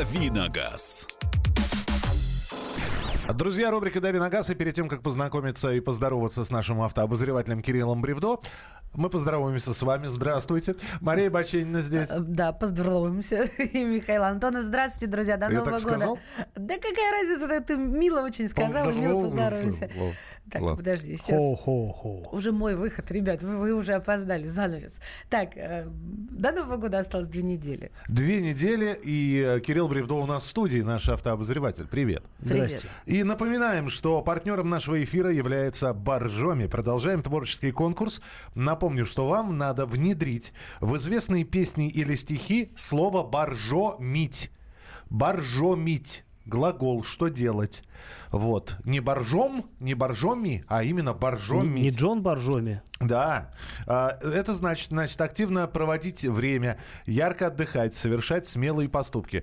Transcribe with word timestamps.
«Давиногаз». 0.00 1.19
Друзья, 3.34 3.70
рубрика 3.70 4.00
«Дави 4.00 4.18
на 4.18 4.28
газ». 4.28 4.50
И 4.50 4.54
перед 4.54 4.74
тем, 4.74 4.88
как 4.88 5.02
познакомиться 5.02 5.72
и 5.72 5.80
поздороваться 5.80 6.44
с 6.44 6.50
нашим 6.50 6.80
автообозревателем 6.82 7.62
Кириллом 7.62 8.02
Бревдо, 8.02 8.40
мы 8.94 9.08
поздороваемся 9.08 9.72
с 9.72 9.82
вами. 9.82 10.08
Здравствуйте. 10.08 10.74
Мария 11.00 11.30
Баченина 11.30 11.80
здесь. 11.80 12.10
Э, 12.10 12.18
да, 12.18 12.52
поздороваемся. 12.52 13.42
И 13.58 13.84
Михаил 13.84 14.24
Антонов. 14.24 14.64
Здравствуйте, 14.64 15.06
друзья. 15.06 15.36
До 15.36 15.46
Я 15.46 15.60
Нового 15.60 15.78
так 15.78 15.82
года. 15.82 15.96
сказал? 15.96 16.18
Да 16.56 16.74
какая 16.74 17.12
разница? 17.12 17.60
Ты 17.60 17.76
мило 17.76 18.22
очень 18.22 18.48
сказал, 18.48 18.90
и 18.90 18.94
мило 18.94 19.20
поздороваемся. 19.20 19.90
Так, 20.50 20.62
Ладно. 20.62 20.76
подожди, 20.78 21.14
сейчас. 21.14 21.38
Хо-хо-хо. 21.38 22.28
Уже 22.32 22.50
мой 22.50 22.74
выход, 22.74 23.08
ребят, 23.12 23.42
вы, 23.44 23.56
вы 23.56 23.72
уже 23.72 23.92
опоздали, 23.92 24.48
занавес. 24.48 25.00
Так, 25.28 25.56
э, 25.56 25.84
до 25.86 26.50
Нового 26.50 26.76
года 26.76 26.98
осталось 26.98 27.28
две 27.28 27.42
недели. 27.42 27.92
Две 28.08 28.40
недели, 28.40 28.98
и 29.04 29.44
э, 29.46 29.60
Кирилл 29.60 29.86
Бревдо 29.86 30.14
у 30.14 30.26
нас 30.26 30.42
в 30.42 30.48
студии, 30.48 30.80
наш 30.80 31.08
автообозреватель. 31.08 31.86
Привет. 31.86 32.24
Привет. 32.40 32.70
Здрасте. 32.70 32.88
И 33.06 33.19
напоминаем, 33.24 33.88
что 33.88 34.22
партнером 34.22 34.68
нашего 34.68 35.02
эфира 35.02 35.32
является 35.32 35.92
Боржоми. 35.92 36.66
Продолжаем 36.66 37.22
творческий 37.22 37.72
конкурс. 37.72 38.20
Напомню, 38.54 39.06
что 39.06 39.28
вам 39.28 39.58
надо 39.58 39.86
внедрить 39.86 40.52
в 40.80 40.96
известные 40.96 41.44
песни 41.44 41.88
или 41.88 42.14
стихи 42.14 42.72
слово 42.76 43.22
«боржомить». 43.22 44.50
Боржомить. 45.08 46.24
Глагол 46.46 47.04
«что 47.04 47.28
делать». 47.28 47.82
Вот. 48.30 48.76
Не 48.84 49.00
боржом, 49.00 49.66
не 49.80 49.94
боржоми, 49.94 50.64
а 50.68 50.82
именно 50.82 51.12
боржомить. 51.12 51.82
Не 51.82 51.90
Джон 51.90 52.22
Боржоми. 52.22 52.82
Да, 53.00 53.52
А, 53.86 54.16
это 54.22 54.54
значит, 54.54 54.88
значит 54.88 55.20
активно 55.20 55.66
проводить 55.66 56.24
время, 56.24 56.78
ярко 57.06 57.48
отдыхать, 57.48 57.94
совершать 57.94 58.46
смелые 58.46 58.88
поступки. 58.88 59.42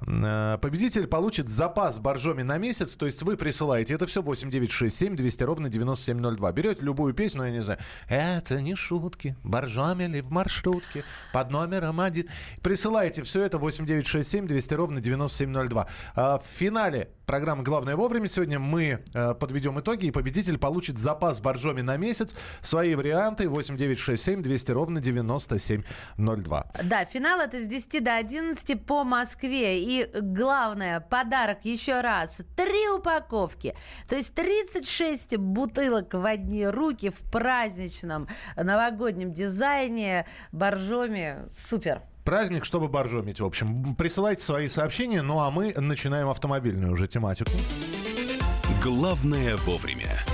А, 0.00 0.58
Победитель 0.58 1.06
получит 1.06 1.48
запас 1.48 1.98
боржоми 1.98 2.42
на 2.42 2.58
месяц, 2.58 2.96
то 2.96 3.06
есть 3.06 3.22
вы 3.22 3.36
присылаете, 3.36 3.94
это 3.94 4.06
все 4.06 4.22
8967 4.22 5.16
200 5.16 5.42
ровно 5.44 5.68
9702. 5.68 6.52
Берете 6.52 6.80
любую 6.82 7.14
песню, 7.14 7.44
я 7.44 7.50
не 7.50 7.62
знаю, 7.62 7.78
это 8.08 8.60
не 8.60 8.74
шутки, 8.74 9.36
боржоми 9.44 10.04
ли 10.04 10.20
в 10.20 10.30
маршрутке, 10.30 11.04
под 11.32 11.50
номером 11.50 12.00
один. 12.00 12.28
Присылаете 12.62 13.22
все 13.22 13.42
это 13.42 13.58
8967 13.58 14.46
200 14.46 14.74
ровно 14.74 15.00
9702. 15.00 15.88
А 16.14 16.38
В 16.38 16.44
финале 16.46 17.08
программы 17.26 17.64
«Главное 17.64 17.96
вовремя» 17.96 18.28
сегодня 18.28 18.58
мы 18.58 19.02
э, 19.12 19.34
подведем 19.34 19.78
итоги, 19.80 20.06
и 20.06 20.10
победитель 20.10 20.58
получит 20.58 20.98
запас 20.98 21.40
боржоми 21.40 21.80
на 21.82 21.96
месяц. 21.96 22.34
Свои 22.60 22.94
варианты 22.94 23.48
8967 23.48 24.42
200 24.42 24.70
ровно 24.72 25.00
9702. 25.00 26.66
Да, 26.84 27.04
финал 27.04 27.40
это 27.40 27.60
с 27.60 27.66
10 27.66 28.04
до 28.04 28.16
11 28.16 28.86
по 28.86 29.04
Москве. 29.04 29.85
И 29.86 30.10
главное, 30.12 30.98
подарок 30.98 31.64
еще 31.64 32.00
раз. 32.00 32.42
Три 32.56 32.88
упаковки. 32.88 33.76
То 34.08 34.16
есть 34.16 34.34
36 34.34 35.36
бутылок 35.36 36.12
в 36.12 36.26
одни 36.26 36.66
руки 36.66 37.10
в 37.10 37.20
праздничном 37.30 38.26
новогоднем 38.56 39.32
дизайне. 39.32 40.26
Боржоми. 40.50 41.36
Супер. 41.56 42.02
Праздник, 42.24 42.64
чтобы 42.64 42.88
боржомить, 42.88 43.38
в 43.38 43.44
общем. 43.44 43.94
Присылайте 43.94 44.42
свои 44.42 44.66
сообщения, 44.66 45.22
ну 45.22 45.38
а 45.38 45.52
мы 45.52 45.72
начинаем 45.76 46.28
автомобильную 46.30 46.92
уже 46.92 47.06
тематику. 47.06 47.52
Главное 48.82 49.56
вовремя. 49.58 50.24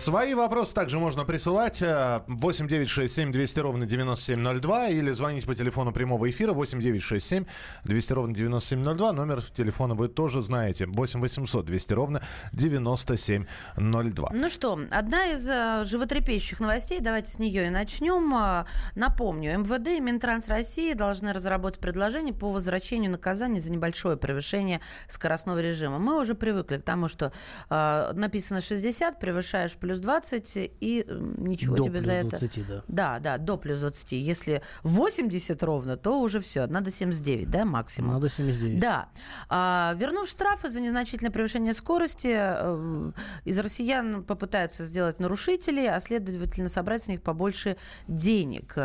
Свои 0.00 0.32
вопросы 0.32 0.74
также 0.74 0.98
можно 0.98 1.24
присылать. 1.26 1.82
э, 1.82 2.22
8 2.26 2.66
9 2.66 2.88
6 2.88 3.14
7 3.14 3.32
200 3.32 3.60
ровно 3.60 3.84
9702 3.84 4.88
или 4.88 5.10
звонить 5.10 5.44
по 5.44 5.54
телефону 5.54 5.92
прямого 5.92 6.30
эфира 6.30 6.54
8 6.54 6.80
9 6.80 7.02
6 7.02 7.26
7 7.26 7.44
200 7.84 8.12
ровно 8.14 8.34
9702. 8.34 9.12
Номер 9.12 9.42
телефона 9.42 9.94
вы 9.94 10.08
тоже 10.08 10.40
знаете. 10.40 10.86
8 10.86 11.20
800 11.20 11.66
200 11.66 11.92
ровно 11.92 12.22
9702. 12.52 14.30
Ну 14.32 14.48
что, 14.48 14.80
одна 14.90 15.26
из 15.32 15.46
э, 15.50 15.84
животрепещущих 15.84 16.60
новостей, 16.60 17.00
давайте 17.00 17.30
с 17.30 17.38
нее 17.38 17.66
и 17.66 17.70
начнем. 17.70 18.34
Э, 18.34 18.64
напомню, 18.94 19.58
МВД 19.58 19.88
и 19.88 20.00
Минтранс 20.00 20.48
России 20.48 20.94
должны 20.94 21.34
разработать 21.34 21.78
предложение 21.78 22.32
по 22.32 22.50
возвращению 22.50 23.10
наказания 23.10 23.60
за 23.60 23.70
небольшое 23.70 24.16
превышение 24.16 24.80
скоростного 25.08 25.60
режима. 25.60 25.98
Мы 25.98 26.18
уже 26.18 26.34
привыкли 26.34 26.78
к 26.78 26.84
тому, 26.84 27.08
что 27.08 27.32
э, 27.68 28.12
написано 28.14 28.62
60, 28.62 29.20
превышаешь 29.20 29.76
плюс 29.76 29.89
20, 29.98 30.52
и 30.56 31.06
ничего 31.38 31.76
До 31.76 31.84
тебе 31.84 31.94
плюс 31.94 32.04
за 32.04 32.12
это... 32.12 32.28
20, 32.30 32.68
да. 32.68 32.82
Да, 32.88 33.18
да, 33.18 33.38
до 33.38 33.56
плюс 33.56 33.80
20. 33.80 34.12
Если 34.12 34.62
80 34.82 35.62
ровно, 35.62 35.96
то 35.96 36.20
уже 36.20 36.40
все, 36.40 36.66
надо 36.66 36.90
79, 36.90 37.50
да, 37.50 37.64
максимум? 37.64 38.14
Надо 38.14 38.28
79. 38.28 38.78
Да. 38.78 39.08
А, 39.48 39.94
вернув 39.98 40.28
штрафы 40.28 40.68
за 40.68 40.80
незначительное 40.80 41.32
превышение 41.32 41.72
скорости, 41.72 42.32
э, 42.32 43.12
из 43.44 43.58
россиян 43.58 44.22
попытаются 44.22 44.84
сделать 44.84 45.18
нарушителей, 45.18 45.88
а 45.88 45.98
следовательно 45.98 46.68
собрать 46.68 47.02
с 47.02 47.08
них 47.08 47.22
побольше 47.22 47.76
денег. 48.06 48.76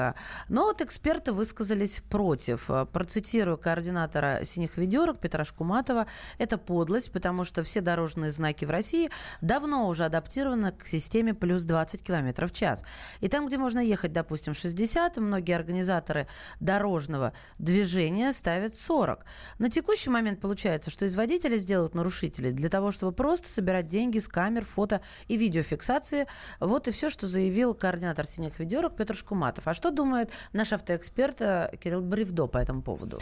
Но 0.49 0.63
вот 0.66 0.81
эксперты 0.81 1.31
высказались 1.33 2.01
против. 2.09 2.69
Процитирую 2.91 3.57
координатора 3.57 4.41
«Синих 4.43 4.77
ведерок» 4.77 5.19
Петра 5.19 5.43
Шкуматова. 5.43 6.07
Это 6.37 6.57
подлость, 6.57 7.11
потому 7.11 7.43
что 7.43 7.63
все 7.63 7.81
дорожные 7.81 8.31
знаки 8.31 8.66
в 8.66 8.69
России 8.69 9.09
давно 9.41 9.87
уже 9.87 10.05
адаптированы 10.05 10.72
к 10.72 10.85
системе 11.00 11.33
плюс 11.33 11.63
20 11.63 12.03
км 12.03 12.47
в 12.47 12.51
час. 12.51 12.83
И 13.22 13.28
там, 13.28 13.47
где 13.47 13.57
можно 13.57 13.79
ехать, 13.79 14.13
допустим, 14.13 14.53
60, 14.53 15.17
многие 15.17 15.56
организаторы 15.56 16.28
дорожного 16.59 17.33
движения 17.59 18.31
ставят 18.33 18.73
40. 18.75 19.25
На 19.59 19.69
текущий 19.69 20.09
момент 20.09 20.41
получается, 20.41 20.89
что 20.89 21.05
из 21.05 21.16
водителей 21.16 21.57
сделают 21.57 21.95
нарушителей 21.95 22.51
для 22.51 22.69
того, 22.69 22.91
чтобы 22.91 23.11
просто 23.11 23.47
собирать 23.47 23.88
деньги 23.88 24.19
с 24.19 24.28
камер, 24.28 24.66
фото 24.66 25.01
и 25.28 25.38
видеофиксации. 25.38 26.28
Вот 26.59 26.88
и 26.88 26.91
все, 26.91 27.09
что 27.09 27.28
заявил 27.28 27.73
координатор 27.73 28.25
«Синих 28.25 28.59
ведерок» 28.59 28.95
Петр 28.95 29.16
Шкуматов. 29.16 29.67
А 29.67 29.73
что 29.73 29.91
думает 29.91 30.31
наш 30.53 30.73
автоэксперт 30.73 31.41
э, 31.41 31.72
Кирилл 31.81 32.01
Бревдо 32.01 32.47
по 32.47 32.57
этому 32.57 32.81
поводу? 32.81 33.19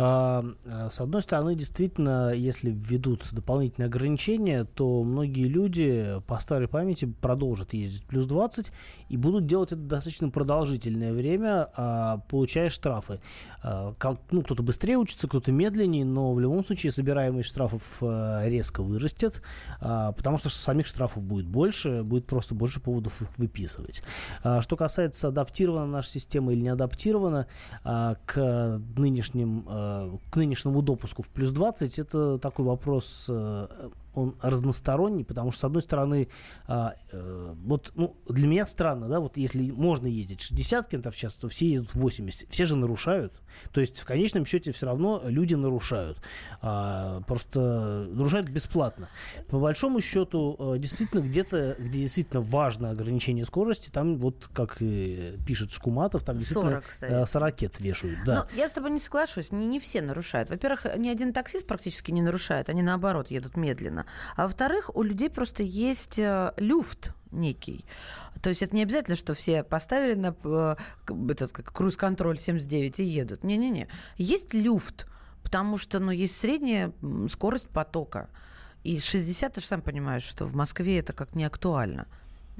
А, 0.00 0.44
а, 0.64 0.90
С 0.90 1.00
одной 1.00 1.22
стороны, 1.22 1.56
действительно, 1.56 2.32
если 2.32 2.70
введут 2.70 3.26
дополнительные 3.32 3.88
ограничения, 3.88 4.64
то 4.64 5.02
многие 5.02 5.48
люди 5.48 6.20
по 6.28 6.38
старой 6.38 6.68
памяти 6.68 7.06
продолжат 7.06 7.74
ездить 7.74 8.04
плюс 8.04 8.26
20 8.26 8.70
и 9.08 9.16
будут 9.16 9.46
делать 9.46 9.72
это 9.72 9.80
достаточно 9.80 10.30
продолжительное 10.30 11.12
время, 11.12 11.68
а, 11.76 12.18
получая 12.28 12.70
штрафы. 12.70 13.20
А, 13.64 13.94
Ну, 14.30 14.42
кто-то 14.42 14.62
быстрее 14.62 14.98
учится, 14.98 15.26
кто-то 15.26 15.50
медленнее, 15.50 16.04
но 16.04 16.32
в 16.32 16.38
любом 16.38 16.64
случае 16.64 16.92
собираемость 16.92 17.48
штрафов 17.48 17.82
а, 18.00 18.46
резко 18.46 18.82
вырастет, 18.84 19.42
потому 19.80 20.38
что 20.38 20.48
самих 20.48 20.86
штрафов 20.86 21.24
будет 21.24 21.46
больше, 21.46 22.04
будет 22.04 22.26
просто 22.26 22.54
больше 22.54 22.80
поводов 22.80 23.20
их 23.20 23.28
выписывать. 23.36 24.02
Что 24.60 24.76
касается 24.76 25.28
адаптирована 25.28 25.86
наша 25.86 26.10
система 26.10 26.52
или 26.52 26.60
не 26.60 26.68
адаптирована 26.68 27.46
к 27.82 28.80
нынешним, 28.96 29.64
а, 29.66 29.87
к 30.30 30.36
нынешнему 30.36 30.82
допуску 30.82 31.22
в 31.22 31.28
плюс 31.28 31.50
20, 31.50 31.98
это 31.98 32.38
такой 32.38 32.64
вопрос, 32.64 33.26
а, 33.28 33.90
он 34.18 34.36
разносторонний, 34.42 35.24
потому 35.24 35.50
что, 35.52 35.60
с 35.60 35.64
одной 35.64 35.82
стороны, 35.82 36.28
а, 36.66 36.94
э, 37.12 37.54
вот 37.64 37.92
ну, 37.94 38.16
для 38.28 38.46
меня 38.46 38.66
странно, 38.66 39.08
да, 39.08 39.20
вот 39.20 39.36
если 39.36 39.70
можно 39.70 40.06
ездить 40.06 40.40
60 40.40 40.88
км 40.88 41.10
в 41.10 41.16
час, 41.16 41.34
то 41.34 41.48
все 41.48 41.66
едут 41.70 41.94
80. 41.94 42.50
Все 42.50 42.64
же 42.66 42.76
нарушают. 42.76 43.32
То 43.72 43.80
есть, 43.80 44.00
в 44.00 44.04
конечном 44.04 44.44
счете, 44.46 44.72
все 44.72 44.86
равно 44.86 45.20
люди 45.24 45.54
нарушают. 45.54 46.18
А, 46.60 47.20
просто 47.22 48.06
нарушают 48.10 48.48
бесплатно. 48.48 49.08
По 49.48 49.58
большому 49.58 50.00
счету, 50.00 50.56
э, 50.58 50.78
действительно, 50.78 51.20
где-то, 51.20 51.76
где 51.78 52.00
действительно 52.00 52.40
важно 52.40 52.90
ограничение 52.90 53.44
скорости, 53.44 53.90
там 53.90 54.18
вот, 54.18 54.48
как 54.52 54.78
и 54.80 55.34
пишет 55.46 55.72
Шкуматов, 55.72 56.24
там 56.24 56.38
действительно 56.38 56.82
40 56.82 56.84
стоит. 56.90 57.12
э, 57.12 57.26
40 57.26 57.80
вешают. 57.80 58.18
Да. 58.24 58.48
Ну, 58.50 58.58
я 58.58 58.68
с 58.68 58.72
тобой 58.72 58.90
не 58.90 59.00
соглашусь, 59.00 59.52
не, 59.52 59.66
не 59.66 59.80
все 59.80 60.02
нарушают. 60.02 60.50
Во-первых, 60.50 60.86
ни 60.96 61.08
один 61.08 61.32
таксист 61.32 61.66
практически 61.66 62.10
не 62.10 62.22
нарушает, 62.22 62.68
они 62.68 62.82
наоборот 62.82 63.30
едут 63.30 63.56
медленно. 63.56 64.06
А 64.36 64.44
во-вторых, 64.44 64.94
у 64.94 65.02
людей 65.02 65.30
просто 65.30 65.62
есть 65.62 66.18
э, 66.18 66.52
люфт 66.56 67.12
некий. 67.30 67.84
То 68.42 68.50
есть 68.50 68.62
это 68.62 68.74
не 68.74 68.82
обязательно, 68.82 69.16
что 69.16 69.34
все 69.34 69.62
поставили 69.64 70.14
на 70.14 70.34
э, 70.44 70.76
этот 71.30 71.52
как 71.52 71.72
круиз-контроль 71.72 72.38
79 72.38 73.00
и 73.00 73.04
едут. 73.04 73.44
Не-не-не. 73.44 73.88
Есть 74.16 74.54
люфт, 74.54 75.06
потому 75.42 75.78
что 75.78 75.98
ну, 75.98 76.10
есть 76.10 76.36
средняя 76.36 76.92
скорость 77.30 77.68
потока. 77.68 78.28
И 78.84 78.98
60, 78.98 79.52
ты 79.52 79.60
же 79.60 79.66
сам 79.66 79.82
понимаешь, 79.82 80.22
что 80.22 80.46
в 80.46 80.54
Москве 80.54 80.98
это 80.98 81.12
как 81.12 81.34
не 81.34 81.44
актуально. 81.44 82.06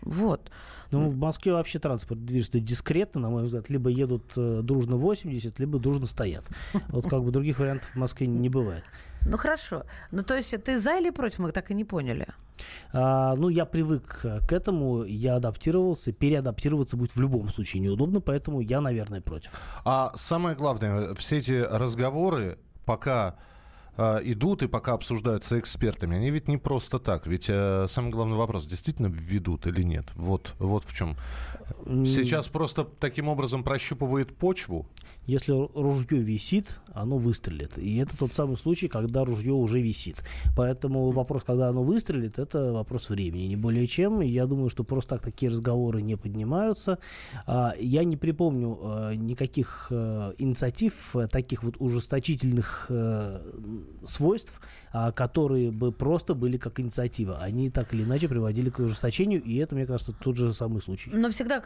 Вот. 0.02 0.50
Ну, 0.90 1.10
в 1.10 1.16
Москве 1.16 1.52
вообще 1.52 1.78
транспорт 1.78 2.24
движется 2.24 2.60
дискретно, 2.60 3.20
на 3.20 3.30
мой 3.30 3.44
взгляд. 3.44 3.68
Либо 3.68 3.90
едут 3.90 4.32
э, 4.36 4.60
дружно 4.62 4.96
80, 4.96 5.58
либо 5.58 5.78
дружно 5.78 6.06
стоят. 6.06 6.44
Вот 6.88 7.08
как 7.08 7.22
бы 7.22 7.30
других 7.30 7.58
вариантов 7.58 7.90
в 7.90 7.96
Москве 7.96 8.26
не 8.26 8.48
бывает. 8.48 8.84
Ну 9.22 9.36
хорошо. 9.36 9.84
Ну 10.10 10.22
то 10.22 10.36
есть 10.36 10.54
ты 10.64 10.80
за 10.80 10.98
или 10.98 11.10
против, 11.10 11.40
мы 11.40 11.52
так 11.52 11.70
и 11.70 11.74
не 11.74 11.84
поняли. 11.84 12.26
А, 12.92 13.34
ну, 13.36 13.48
я 13.48 13.64
привык 13.66 14.20
к 14.22 14.52
этому, 14.52 15.04
я 15.04 15.36
адаптировался, 15.36 16.12
переадаптироваться 16.12 16.96
будет 16.96 17.14
в 17.14 17.20
любом 17.20 17.48
случае 17.52 17.82
неудобно, 17.82 18.20
поэтому 18.20 18.60
я, 18.60 18.80
наверное, 18.80 19.20
против. 19.20 19.52
А 19.84 20.12
самое 20.16 20.56
главное, 20.56 21.14
все 21.14 21.38
эти 21.38 21.52
разговоры 21.52 22.58
пока 22.84 23.36
идут 23.98 24.62
и 24.62 24.68
пока 24.68 24.92
обсуждаются 24.92 25.58
экспертами, 25.58 26.16
они 26.16 26.30
ведь 26.30 26.48
не 26.48 26.56
просто 26.56 26.98
так. 26.98 27.26
Ведь 27.26 27.46
э, 27.48 27.86
самый 27.88 28.10
главный 28.10 28.36
вопрос, 28.36 28.66
действительно 28.66 29.08
введут 29.08 29.66
или 29.66 29.82
нет? 29.82 30.06
Вот, 30.14 30.54
вот 30.58 30.84
в 30.84 30.94
чем. 30.94 31.16
Сейчас 31.86 32.48
просто 32.48 32.84
таким 32.84 33.28
образом 33.28 33.64
прощупывает 33.64 34.36
почву. 34.36 34.86
Если 35.28 35.52
ружье 35.52 36.20
висит, 36.20 36.80
оно 36.94 37.18
выстрелит. 37.18 37.76
И 37.76 37.98
это 37.98 38.16
тот 38.16 38.32
самый 38.32 38.56
случай, 38.56 38.88
когда 38.88 39.26
ружье 39.26 39.52
уже 39.52 39.78
висит. 39.78 40.16
Поэтому 40.56 41.10
вопрос, 41.10 41.44
когда 41.44 41.68
оно 41.68 41.82
выстрелит, 41.82 42.38
это 42.38 42.72
вопрос 42.72 43.10
времени, 43.10 43.42
не 43.42 43.56
более 43.56 43.86
чем. 43.86 44.22
Я 44.22 44.46
думаю, 44.46 44.70
что 44.70 44.84
просто 44.84 45.16
так 45.16 45.24
такие 45.24 45.52
разговоры 45.52 46.00
не 46.00 46.16
поднимаются. 46.16 46.98
А, 47.46 47.74
я 47.78 48.04
не 48.04 48.16
припомню 48.16 48.78
э, 48.80 49.14
никаких 49.16 49.88
э, 49.90 50.32
инициатив, 50.38 51.14
э, 51.14 51.28
таких 51.28 51.62
вот 51.62 51.76
ужесточительных 51.78 52.90
свойств, 54.06 54.60
а, 54.92 55.12
которые 55.12 55.70
бы 55.70 55.92
просто 55.92 56.34
были 56.34 56.56
как 56.56 56.80
инициатива. 56.80 57.38
Они 57.38 57.68
так 57.70 57.92
или 57.92 58.04
иначе 58.04 58.28
приводили 58.28 58.70
к 58.70 58.78
ужесточению, 58.78 59.42
и 59.42 59.56
это, 59.56 59.74
мне 59.74 59.84
кажется, 59.86 60.12
тот 60.12 60.36
же 60.36 60.54
самый 60.54 60.80
случай. 60.80 61.10
Но 61.12 61.28
всегда, 61.28 61.60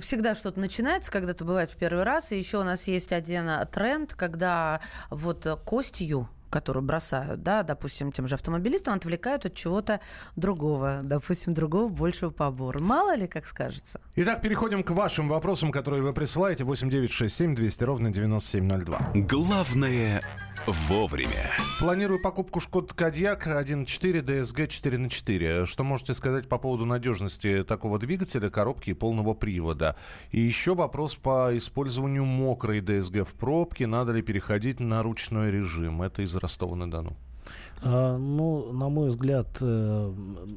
всегда 0.00 0.34
что-то 0.34 0.60
начинается, 0.60 1.10
когда 1.10 1.30
это 1.30 1.44
бывает 1.44 1.70
в 1.70 1.76
первый 1.76 2.04
раз, 2.04 2.32
и 2.32 2.36
еще 2.36 2.58
у 2.58 2.64
нас 2.64 2.86
есть 2.86 3.05
один 3.12 3.50
тренд, 3.70 4.14
когда 4.14 4.80
вот 5.10 5.46
костью 5.64 6.28
которую 6.56 6.82
бросают, 6.82 7.42
да, 7.42 7.62
допустим, 7.62 8.12
тем 8.12 8.26
же 8.26 8.34
автомобилистам, 8.34 8.94
отвлекают 8.94 9.44
от 9.44 9.52
чего-то 9.52 10.00
другого, 10.36 11.02
допустим, 11.04 11.52
другого 11.52 11.90
большего 11.90 12.30
побора. 12.30 12.80
Мало 12.80 13.14
ли, 13.14 13.26
как 13.26 13.46
скажется. 13.46 14.00
Итак, 14.14 14.40
переходим 14.40 14.82
к 14.82 14.90
вашим 14.92 15.28
вопросам, 15.28 15.70
которые 15.70 16.02
вы 16.02 16.14
присылаете. 16.14 16.64
8967 16.64 17.54
200 17.54 17.84
ровно 17.84 18.10
9702. 18.10 19.12
Главное 19.28 20.22
вовремя. 20.66 21.52
Планирую 21.78 22.20
покупку 22.20 22.60
Шкод 22.60 22.92
Кадьяк 22.92 23.46
1.4 23.46 24.22
DSG 24.22 24.66
4 24.66 24.98
на 24.98 25.08
4. 25.10 25.66
Что 25.66 25.84
можете 25.84 26.14
сказать 26.14 26.48
по 26.48 26.58
поводу 26.58 26.86
надежности 26.86 27.64
такого 27.64 27.98
двигателя, 27.98 28.48
коробки 28.48 28.90
и 28.90 28.94
полного 28.94 29.34
привода? 29.34 29.96
И 30.30 30.40
еще 30.40 30.74
вопрос 30.74 31.14
по 31.14 31.56
использованию 31.56 32.24
мокрой 32.24 32.80
DSG 32.80 33.24
в 33.24 33.34
пробке. 33.34 33.86
Надо 33.86 34.12
ли 34.12 34.22
переходить 34.22 34.80
на 34.80 35.02
ручной 35.02 35.50
режим? 35.50 36.02
Это 36.02 36.22
из 36.22 36.34
Ростова-на-Дону. 36.46 37.16
А, 37.82 38.16
ну, 38.16 38.72
на 38.72 38.88
мой 38.88 39.08
взгляд, 39.08 39.46
э, 39.60 40.12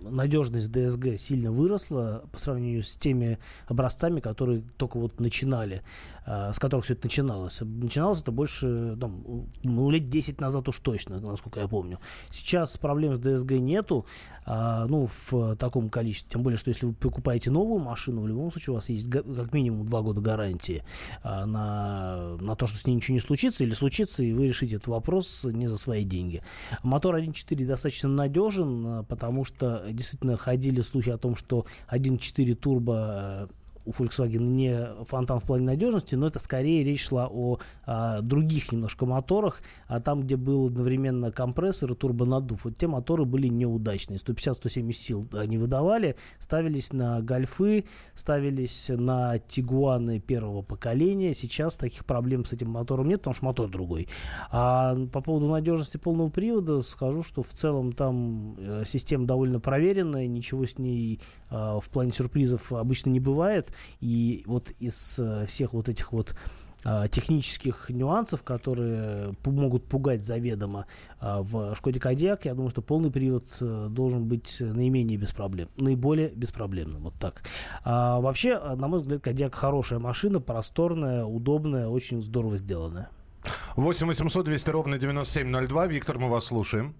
надежность 0.09 0.71
ДСГ 0.71 1.19
сильно 1.19 1.51
выросла 1.51 2.23
по 2.31 2.39
сравнению 2.39 2.83
с 2.83 2.95
теми 2.95 3.39
образцами, 3.67 4.19
которые 4.19 4.63
только 4.77 4.97
вот 4.97 5.19
начинали. 5.19 5.81
Э, 6.29 6.53
с 6.53 6.59
которых 6.59 6.85
все 6.85 6.93
это 6.93 7.07
начиналось. 7.07 7.59
Начиналось 7.61 8.21
это 8.21 8.31
больше, 8.31 8.95
там, 9.01 9.47
ну, 9.63 9.89
лет 9.89 10.09
10 10.09 10.39
назад 10.39 10.67
уж 10.69 10.77
точно, 10.77 11.19
насколько 11.19 11.59
я 11.59 11.67
помню. 11.67 11.97
Сейчас 12.29 12.77
проблем 12.77 13.15
с 13.15 13.19
ДСГ 13.19 13.53
нету, 13.53 14.05
а, 14.45 14.85
ну, 14.85 15.09
в 15.29 15.55
таком 15.55 15.89
количестве. 15.89 16.29
Тем 16.29 16.43
более, 16.43 16.59
что 16.59 16.69
если 16.69 16.85
вы 16.85 16.93
покупаете 16.93 17.49
новую 17.49 17.79
машину, 17.79 18.21
в 18.21 18.27
любом 18.27 18.51
случае 18.51 18.73
у 18.73 18.75
вас 18.75 18.89
есть 18.89 19.09
как 19.09 19.53
минимум 19.53 19.87
2 19.87 20.01
года 20.01 20.21
гарантии 20.21 20.83
а, 21.23 21.47
на, 21.47 22.37
на 22.37 22.55
то, 22.55 22.67
что 22.67 22.77
с 22.77 22.85
ней 22.85 22.93
ничего 22.93 23.15
не 23.15 23.21
случится, 23.21 23.63
или 23.63 23.73
случится, 23.73 24.21
и 24.21 24.31
вы 24.31 24.49
решите 24.49 24.75
этот 24.75 24.87
вопрос 24.87 25.45
не 25.45 25.67
за 25.67 25.77
свои 25.77 26.03
деньги. 26.03 26.43
Мотор 26.83 27.15
1.4 27.17 27.65
достаточно 27.65 28.09
надежен, 28.09 28.85
а, 28.85 29.03
потому 29.03 29.45
что 29.45 29.83
действительно 29.91 30.37
ходили 30.37 30.81
слухи 30.81 31.09
о 31.09 31.17
том, 31.17 31.35
что 31.35 31.65
1.4 31.89 32.55
турбо 32.55 33.49
у 33.89 33.91
Volkswagen 33.91 34.39
не 34.39 34.77
фонтан 35.05 35.39
в 35.39 35.43
плане 35.43 35.65
надежности, 35.65 36.15
но 36.15 36.27
это 36.27 36.39
скорее 36.39 36.83
речь 36.83 37.07
шла 37.07 37.27
о 37.27 37.57
а, 37.85 38.21
других 38.21 38.71
немножко 38.71 39.05
моторах, 39.05 39.61
а 39.87 39.99
там, 39.99 40.21
где 40.21 40.35
был 40.35 40.67
одновременно 40.67 41.31
компрессор 41.31 41.93
и 41.93 41.95
турбонаддув, 41.95 42.65
вот 42.65 42.77
те 42.77 42.87
моторы 42.87 43.25
были 43.25 43.47
неудачные. 43.47 44.19
150-170 44.19 44.93
сил 44.93 45.27
они 45.33 45.57
выдавали, 45.57 46.15
ставились 46.37 46.93
на 46.93 47.21
гольфы, 47.21 47.85
ставились 48.13 48.89
на 48.89 49.39
тигуаны 49.39 50.19
первого 50.19 50.61
поколения. 50.61 51.33
Сейчас 51.33 51.77
таких 51.77 52.05
проблем 52.05 52.45
с 52.45 52.53
этим 52.53 52.69
мотором 52.69 53.07
нет, 53.07 53.21
потому 53.21 53.33
что 53.33 53.45
мотор 53.45 53.69
другой. 53.69 54.07
А 54.51 54.95
по 55.11 55.21
поводу 55.21 55.47
надежности 55.47 55.97
полного 55.97 56.29
привода 56.29 56.81
скажу, 56.83 57.23
что 57.23 57.41
в 57.41 57.49
целом 57.53 57.93
там 57.93 58.55
э, 58.59 58.83
система 58.85 59.25
довольно 59.25 59.59
проверенная, 59.59 60.27
ничего 60.27 60.65
с 60.65 60.77
ней 60.77 61.19
э, 61.49 61.55
в 61.55 61.89
плане 61.89 62.11
сюрпризов 62.11 62.71
обычно 62.71 63.09
не 63.09 63.19
бывает. 63.19 63.73
И 63.99 64.43
вот 64.45 64.71
из 64.79 65.19
э, 65.19 65.45
всех 65.47 65.73
вот 65.73 65.89
этих 65.89 66.11
вот 66.11 66.35
э, 66.85 67.07
технических 67.11 67.89
нюансов, 67.89 68.43
которые 68.43 69.35
могут 69.45 69.85
пугать 69.85 70.23
заведомо 70.23 70.85
э, 71.21 71.37
в 71.41 71.75
Шкоде 71.75 71.99
Кодиак, 71.99 72.45
я 72.45 72.53
думаю, 72.53 72.69
что 72.69 72.81
полный 72.81 73.11
привод 73.11 73.45
должен 73.59 74.25
быть 74.25 74.57
наименее 74.59 75.17
беспроблем, 75.17 75.69
наиболее 75.77 76.29
беспроблемным. 76.29 77.03
Вот 77.03 77.15
так. 77.19 77.43
А 77.83 78.19
вообще, 78.19 78.59
на 78.59 78.87
мой 78.87 78.99
взгляд, 78.99 79.21
Кодиак 79.21 79.55
хорошая 79.55 79.99
машина, 79.99 80.39
просторная, 80.39 81.25
удобная, 81.25 81.87
очень 81.87 82.21
здорово 82.21 82.57
сделанная. 82.57 83.09
8 83.75 84.07
800 84.07 84.45
200 84.45 84.69
ровно 84.69 84.97
9702. 84.97 85.87
Виктор, 85.87 86.19
мы 86.19 86.29
вас 86.29 86.45
слушаем. 86.45 86.95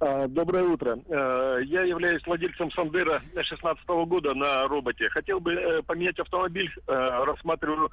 А, 0.00 0.28
доброе 0.28 0.64
утро. 0.64 0.98
А, 1.08 1.58
я 1.58 1.82
являюсь 1.82 2.24
владельцем 2.26 2.70
Сандера 2.70 3.22
16 3.40 3.86
года 4.06 4.34
на 4.34 4.68
роботе. 4.68 5.08
Хотел 5.08 5.40
бы 5.40 5.52
э, 5.52 5.82
поменять 5.82 6.18
автомобиль, 6.18 6.70
э, 6.86 6.92
рассматриваю 7.24 7.90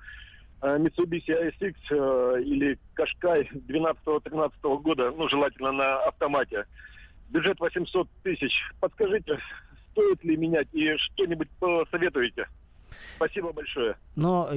э, 0.62 0.78
Mitsubishi 0.78 1.30
ASX 1.30 2.44
или 2.44 2.78
Qashqai 2.96 3.50
12-13 3.68 4.82
года, 4.82 5.12
ну, 5.12 5.28
желательно 5.30 5.72
на 5.72 6.04
автомате. 6.04 6.66
Бюджет 7.30 7.60
800 7.60 8.08
тысяч. 8.24 8.54
Подскажите, 8.80 9.40
стоит 9.92 10.24
ли 10.24 10.38
менять 10.38 10.68
и 10.74 10.96
что-нибудь 10.98 11.50
посоветуете? 11.60 12.46
Спасибо 13.16 13.52
большое. 13.52 13.96
Но, 14.16 14.50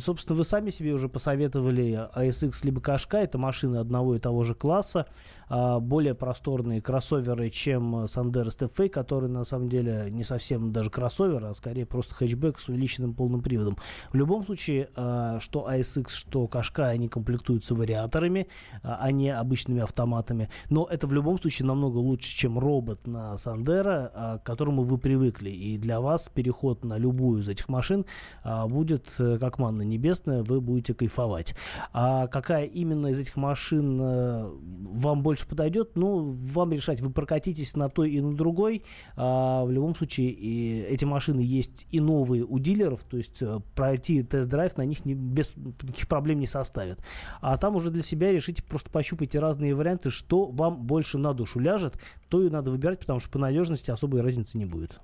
собственно, 0.00 0.36
вы 0.36 0.44
сами 0.44 0.70
себе 0.70 0.92
уже 0.92 1.08
посоветовали 1.08 2.08
ASX 2.16 2.52
либо 2.64 2.80
Кашка. 2.80 3.18
Это 3.18 3.36
машины 3.36 3.76
одного 3.76 4.16
и 4.16 4.18
того 4.18 4.44
же 4.44 4.54
класса. 4.54 5.06
А, 5.48 5.80
более 5.80 6.14
просторные 6.14 6.80
кроссоверы, 6.80 7.50
чем 7.50 8.04
Sandero 8.04 8.48
Stepway, 8.48 8.88
который 8.88 9.28
на 9.28 9.44
самом 9.44 9.68
деле 9.68 10.08
не 10.10 10.24
совсем 10.24 10.72
даже 10.72 10.90
кроссовер, 10.90 11.44
а 11.44 11.54
скорее 11.54 11.86
просто 11.86 12.14
хэтчбэк 12.14 12.58
с 12.58 12.68
увеличенным 12.68 13.14
полным 13.14 13.42
приводом. 13.42 13.76
В 14.12 14.16
любом 14.16 14.44
случае, 14.44 14.88
а, 14.96 15.38
что 15.40 15.68
ASX, 15.70 16.10
что 16.10 16.46
Кашка, 16.48 16.88
они 16.88 17.08
комплектуются 17.08 17.74
вариаторами, 17.74 18.48
а 18.82 19.10
не 19.10 19.30
обычными 19.30 19.82
автоматами. 19.82 20.48
Но 20.70 20.86
это 20.90 21.06
в 21.06 21.12
любом 21.12 21.40
случае 21.40 21.66
намного 21.66 21.98
лучше, 21.98 22.36
чем 22.36 22.58
робот 22.58 23.06
на 23.06 23.34
Sandero, 23.34 24.38
к 24.38 24.42
которому 24.44 24.82
вы 24.82 24.98
привыкли. 24.98 25.50
И 25.50 25.78
для 25.78 26.00
вас 26.00 26.30
переход 26.32 26.84
на 26.84 26.98
любую 26.98 27.42
из 27.42 27.48
этих 27.48 27.68
машин 27.68 28.04
будет 28.44 29.12
э, 29.18 29.38
как 29.38 29.58
манна 29.58 29.82
небесная, 29.82 30.42
вы 30.42 30.60
будете 30.60 30.94
кайфовать. 30.94 31.54
А 31.92 32.26
какая 32.26 32.64
именно 32.64 33.08
из 33.08 33.18
этих 33.18 33.36
машин 33.36 34.00
э, 34.00 34.50
вам 34.92 35.22
больше 35.22 35.35
больше 35.36 35.46
подойдет, 35.46 35.96
ну, 35.96 36.32
вам 36.32 36.72
решать, 36.72 37.02
вы 37.02 37.10
прокатитесь 37.10 37.76
на 37.76 37.90
той 37.90 38.10
и 38.10 38.22
на 38.22 38.34
другой. 38.34 38.82
А, 39.16 39.64
в 39.64 39.70
любом 39.70 39.94
случае, 39.94 40.30
и 40.30 40.80
эти 40.80 41.04
машины 41.04 41.40
есть 41.40 41.86
и 41.90 42.00
новые 42.00 42.42
у 42.42 42.58
дилеров, 42.58 43.04
то 43.04 43.18
есть 43.18 43.42
э, 43.42 43.60
пройти 43.74 44.22
тест-драйв 44.22 44.78
на 44.78 44.86
них 44.86 45.04
не, 45.04 45.12
без 45.12 45.54
никаких 45.56 46.08
проблем 46.08 46.40
не 46.40 46.46
составит. 46.46 47.00
А 47.42 47.58
там 47.58 47.76
уже 47.76 47.90
для 47.90 48.02
себя 48.02 48.32
решите, 48.32 48.62
просто 48.62 48.88
пощупайте 48.88 49.38
разные 49.38 49.74
варианты, 49.74 50.10
что 50.10 50.46
вам 50.46 50.78
больше 50.78 51.18
на 51.18 51.34
душу 51.34 51.60
ляжет, 51.60 52.00
то 52.30 52.42
и 52.42 52.48
надо 52.48 52.70
выбирать, 52.70 53.00
потому 53.00 53.20
что 53.20 53.28
по 53.28 53.38
надежности 53.38 53.90
особой 53.90 54.22
разницы 54.22 54.56
не 54.56 54.64
будет. 54.64 55.00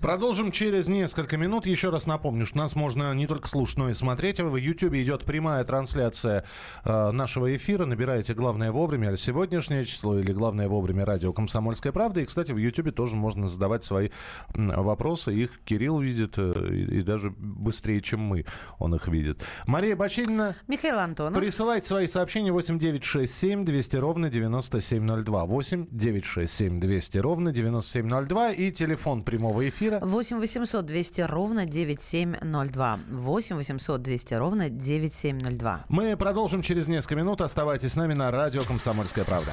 Продолжим 0.00 0.52
через 0.52 0.86
несколько 0.86 1.36
минут. 1.36 1.66
Еще 1.66 1.90
раз 1.90 2.06
напомню, 2.06 2.46
что 2.46 2.58
нас 2.58 2.76
можно 2.76 3.12
не 3.14 3.26
только 3.26 3.48
слушать, 3.48 3.78
но 3.78 3.90
и 3.90 3.94
смотреть. 3.94 4.38
В 4.38 4.54
YouTube 4.56 4.94
идет 4.94 5.24
прямая 5.24 5.64
трансляция 5.64 6.44
э, 6.84 7.10
нашего 7.10 7.54
эфира. 7.54 7.84
Набираете 7.84 8.34
«Главное 8.34 8.70
вовремя» 8.70 9.10
сегодняшнее 9.72 9.84
число 9.84 10.18
или 10.18 10.32
«Главное 10.32 10.68
вовремя» 10.68 11.04
радио 11.04 11.32
«Комсомольская 11.32 11.92
правда». 11.92 12.20
И, 12.20 12.24
кстати, 12.24 12.52
в 12.52 12.56
YouTube 12.56 12.94
тоже 12.94 13.16
можно 13.16 13.48
задавать 13.48 13.84
свои 13.84 14.10
вопросы. 14.54 15.34
Их 15.34 15.60
Кирилл 15.64 16.00
видит 16.00 16.34
э, 16.36 16.74
и, 16.74 17.02
даже 17.02 17.30
быстрее, 17.30 18.00
чем 18.00 18.20
мы 18.20 18.44
он 18.78 18.94
их 18.94 19.08
видит. 19.08 19.40
Мария 19.66 19.96
Бачинина. 19.96 20.54
Михаил 20.68 20.98
Антонов. 20.98 21.38
Присылайте 21.38 21.86
свои 21.86 22.06
сообщения 22.06 22.52
8967 22.52 23.64
200 23.64 23.96
ровно 23.96 24.30
9702. 24.30 25.44
8 25.46 25.86
967 25.90 26.62
967 26.62 26.80
200 26.80 27.18
ровно 27.18 27.52
9702 27.52 28.50
и 28.52 28.70
телефон 28.70 29.22
прямого 29.22 29.68
эфира 29.68 29.98
8 30.00 30.38
800 30.38 30.86
200 30.86 31.20
ровно 31.22 31.66
9702. 31.66 33.00
8 33.10 33.56
800 33.56 34.02
200 34.02 34.34
ровно 34.34 34.70
9702. 34.70 35.84
Мы 35.88 36.16
продолжим 36.16 36.62
через 36.62 36.88
несколько 36.88 37.16
минут. 37.16 37.40
Оставайтесь 37.40 37.92
с 37.92 37.96
нами 37.96 38.14
на 38.14 38.30
радио 38.30 38.62
«Комсомольская 38.62 39.24
правда». 39.24 39.52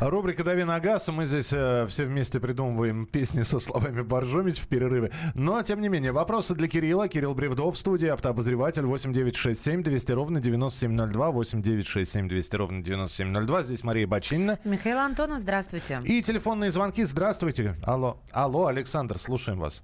Рубрика 0.00 0.44
«Дави 0.44 0.64
на 0.64 0.78
газ». 0.78 1.08
Мы 1.08 1.24
здесь 1.24 1.52
э, 1.54 1.86
все 1.88 2.04
вместе 2.04 2.38
придумываем 2.38 3.06
песни 3.06 3.42
со 3.42 3.58
словами 3.58 4.02
«Боржомич» 4.02 4.60
в 4.60 4.68
перерыве. 4.68 5.10
Но, 5.34 5.62
тем 5.62 5.80
не 5.80 5.88
менее, 5.88 6.12
вопросы 6.12 6.54
для 6.54 6.68
Кирилла. 6.68 7.08
Кирилл 7.08 7.34
Бревдов 7.34 7.74
в 7.74 7.78
студии, 7.78 8.08
автообозреватель 8.08 8.84
8967 8.84 9.82
200 9.82 10.12
ровно 10.12 10.40
9702, 10.40 11.30
8967 11.30 12.28
200 12.28 12.56
ровно 12.56 12.82
9702. 12.82 13.62
Здесь 13.62 13.84
Мария 13.84 14.06
Бачинина. 14.06 14.58
Михаил 14.64 14.98
Антонов, 14.98 15.38
здравствуйте. 15.40 16.02
И 16.04 16.20
телефонные 16.20 16.70
звонки. 16.70 17.02
Здравствуйте. 17.04 17.74
Алло, 17.82 18.18
алло, 18.32 18.66
Александр, 18.66 19.18
слушаем 19.18 19.58
вас. 19.58 19.80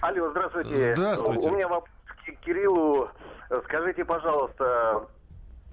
Алло, 0.00 0.30
здравствуйте. 0.30 0.94
Здравствуйте. 0.94 1.50
У 1.50 1.54
меня 1.54 1.68
вопрос 1.68 1.90
к 2.24 2.44
Кириллу. 2.44 3.10
Скажите, 3.66 4.06
пожалуйста, 4.06 5.06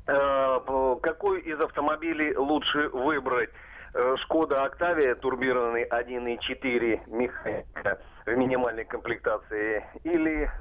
какой 0.07 1.41
из 1.41 1.59
автомобилей 1.59 2.35
лучше 2.35 2.89
выбрать? 2.89 3.49
Э, 3.93 4.15
Шкода 4.17 4.63
Октавия 4.63 5.15
турбированный 5.15 5.83
1.4 5.85 7.01
механика 7.07 7.99
в 8.25 8.35
минимальной 8.35 8.85
комплектации 8.85 9.83
или 10.03 10.51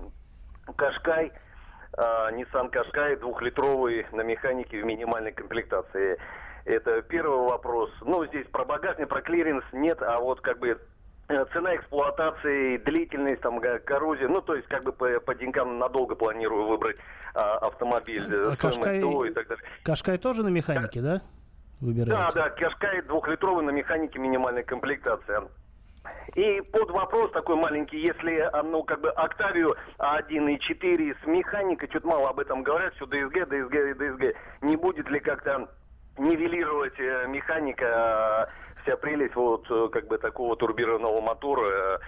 Кашкай, 0.76 1.32
э, 1.96 2.00
Nissan 2.00 2.70
Кашкай 2.70 3.16
двухлитровый 3.16 4.06
на 4.12 4.22
механике 4.22 4.80
в 4.80 4.86
минимальной 4.86 5.32
комплектации? 5.32 6.18
Это 6.64 7.02
первый 7.02 7.46
вопрос. 7.46 7.90
Ну, 8.00 8.24
здесь 8.26 8.46
про 8.46 8.64
багажник, 8.64 9.08
про 9.08 9.20
клиренс 9.20 9.64
нет, 9.72 10.00
а 10.02 10.18
вот 10.18 10.40
как 10.40 10.58
бы 10.58 10.68
э, 10.70 10.76
цена 11.28 11.74
эксплуатации, 11.76 12.76
длительность, 12.78 13.40
там, 13.42 13.60
коррозия, 13.84 14.28
ну, 14.28 14.40
то 14.40 14.54
есть, 14.54 14.68
как 14.68 14.84
бы 14.84 14.92
по, 14.92 15.08
по 15.20 15.34
деньгам 15.34 15.78
надолго 15.78 16.14
планирую 16.14 16.66
выбрать 16.66 16.96
а, 17.34 17.56
автомобиль, 17.58 18.26
э, 18.32 18.52
А 18.52 18.56
Кашкай- 18.56 19.28
и 19.28 19.32
так 19.32 19.48
далее. 19.48 19.64
Кашкай 19.82 20.18
тоже 20.18 20.42
на 20.44 20.48
механике, 20.48 21.00
да? 21.00 21.18
Да, 21.18 21.22
Выбираете? 21.80 22.34
да, 22.34 22.50
Кашкай 22.50 23.02
двухлитровый 23.02 23.64
на 23.64 23.70
механике 23.70 24.18
минимальная 24.18 24.62
комплектация. 24.62 25.42
И 26.36 26.60
под 26.72 26.90
вопрос 26.90 27.32
такой 27.32 27.56
маленький, 27.56 27.98
если, 27.98 28.38
а, 28.38 28.62
ну, 28.62 28.84
как 28.84 29.00
бы, 29.00 29.10
Октавию 29.10 29.74
1.4 29.98 31.14
с 31.22 31.26
механикой, 31.26 31.88
чуть 31.88 32.04
мало 32.04 32.28
об 32.30 32.38
этом 32.38 32.62
говорят, 32.62 32.94
все 32.94 33.04
DSG, 33.06 33.48
DSG, 33.48 33.94
DSG, 33.98 34.34
не 34.62 34.76
будет 34.76 35.10
ли 35.10 35.18
как-то 35.18 35.68
нивелировать 36.18 36.98
э, 36.98 37.26
механика 37.28 38.48
э, 38.48 38.65
вся 38.86 38.96
прелесть 38.96 39.34
вот 39.36 39.66
э, 39.70 39.88
как 39.92 40.06
бы 40.08 40.16
такого 40.18 40.56
турбированного 40.56 41.20
мотора? 41.20 41.96
э, 41.96 41.98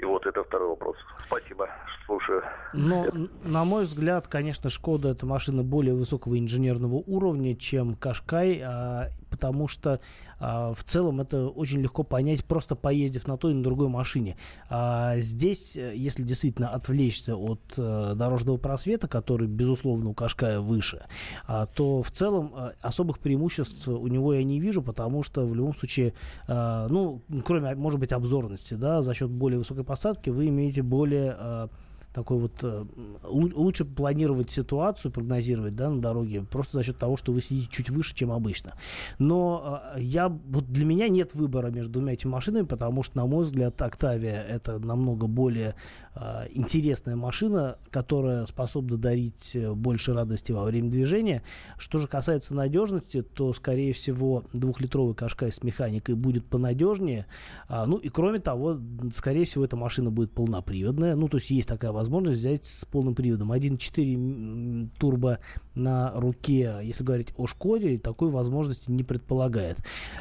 И 0.00 0.04
вот 0.04 0.26
это 0.26 0.42
второй 0.44 0.68
вопрос. 0.70 0.96
Спасибо, 1.26 1.68
слушаю. 2.04 2.42
Но, 2.74 3.06
н- 3.06 3.30
на 3.44 3.64
мой 3.64 3.84
взгляд, 3.84 4.28
конечно, 4.28 4.68
Шкода 4.68 5.08
это 5.10 5.24
машина 5.24 5.62
более 5.62 5.94
высокого 5.94 6.38
инженерного 6.38 6.96
уровня, 7.06 7.54
чем 7.56 7.94
Кашкай, 7.94 8.60
а, 8.62 9.08
потому 9.36 9.68
что 9.68 10.00
а, 10.38 10.72
в 10.72 10.82
целом 10.82 11.20
это 11.20 11.48
очень 11.48 11.80
легко 11.80 12.02
понять, 12.02 12.44
просто 12.44 12.74
поездив 12.74 13.26
на 13.26 13.36
той 13.36 13.52
и 13.52 13.54
на 13.54 13.62
другой 13.62 13.88
машине. 13.88 14.36
А, 14.70 15.18
здесь, 15.18 15.76
э, 15.76 15.94
если 15.94 16.22
действительно 16.22 16.70
отвлечься 16.70 17.36
от 17.36 17.60
э, 17.76 18.14
дорожного 18.16 18.56
просвета, 18.56 19.08
который, 19.08 19.46
безусловно, 19.46 20.10
у 20.10 20.14
Кашкая 20.14 20.60
выше, 20.60 21.04
а, 21.46 21.66
то 21.66 22.02
в 22.02 22.10
целом 22.10 22.52
э, 22.56 22.72
особых 22.80 23.18
преимуществ 23.18 23.88
у 23.88 24.06
него 24.06 24.34
я 24.34 24.42
не 24.42 24.58
вижу, 24.58 24.82
потому 24.82 25.22
что 25.22 25.46
в 25.46 25.54
любом 25.54 25.76
случае, 25.76 26.14
э, 26.48 26.86
ну, 26.88 27.20
кроме, 27.44 27.74
может 27.74 28.00
быть, 28.00 28.12
обзорности, 28.12 28.74
да, 28.74 29.02
за 29.02 29.14
счет 29.14 29.30
более 29.30 29.58
высокой 29.58 29.84
посадки 29.84 30.30
вы 30.30 30.48
имеете 30.48 30.82
более 30.82 31.36
э, 31.38 31.68
такой 32.16 32.38
вот 32.38 32.64
э, 32.64 32.84
лу- 33.24 33.54
лучше 33.54 33.84
планировать 33.84 34.50
ситуацию, 34.50 35.12
прогнозировать, 35.12 35.76
да, 35.76 35.90
на 35.90 36.00
дороге, 36.00 36.42
просто 36.50 36.78
за 36.78 36.82
счет 36.82 36.98
того, 36.98 37.18
что 37.18 37.30
вы 37.30 37.42
сидите 37.42 37.68
чуть 37.70 37.90
выше, 37.90 38.14
чем 38.14 38.32
обычно. 38.32 38.72
Но 39.18 39.82
э, 39.94 40.00
я, 40.00 40.28
вот 40.28 40.66
для 40.72 40.86
меня 40.86 41.08
нет 41.08 41.34
выбора 41.34 41.68
между 41.68 41.92
двумя 41.92 42.14
этими 42.14 42.30
машинами, 42.30 42.64
потому 42.64 43.02
что, 43.02 43.18
на 43.18 43.26
мой 43.26 43.44
взгляд, 43.44 43.80
Октавия 43.82 44.40
это 44.40 44.78
намного 44.78 45.26
более 45.26 45.74
э, 46.14 46.46
интересная 46.52 47.16
машина, 47.16 47.76
которая 47.90 48.46
способна 48.46 48.96
дарить 48.96 49.54
больше 49.74 50.14
радости 50.14 50.52
во 50.52 50.64
время 50.64 50.88
движения. 50.88 51.42
Что 51.76 51.98
же 51.98 52.08
касается 52.08 52.54
надежности, 52.54 53.20
то, 53.20 53.52
скорее 53.52 53.92
всего, 53.92 54.44
двухлитровый 54.54 55.14
Кашкай 55.14 55.52
с 55.52 55.62
механикой 55.62 56.14
будет 56.14 56.46
понадежнее. 56.46 57.26
А, 57.68 57.84
ну 57.84 57.98
и 57.98 58.08
кроме 58.08 58.38
того, 58.38 58.78
скорее 59.12 59.44
всего, 59.44 59.66
эта 59.66 59.76
машина 59.76 60.10
будет 60.10 60.32
полноприводная. 60.32 61.14
Ну, 61.14 61.28
то 61.28 61.36
есть 61.36 61.50
есть 61.50 61.68
такая 61.68 61.92
возможность 61.92 62.05
взять 62.30 62.64
с 62.64 62.84
полным 62.84 63.14
приводом. 63.14 63.52
1.4 63.52 64.14
м, 64.14 64.90
турбо 64.98 65.38
на 65.74 66.12
руке, 66.14 66.80
если 66.82 67.04
говорить 67.04 67.32
о 67.36 67.46
Шкоде, 67.46 67.98
такой 67.98 68.30
возможности 68.30 68.90
не 68.90 69.04
предполагает. 69.04 69.78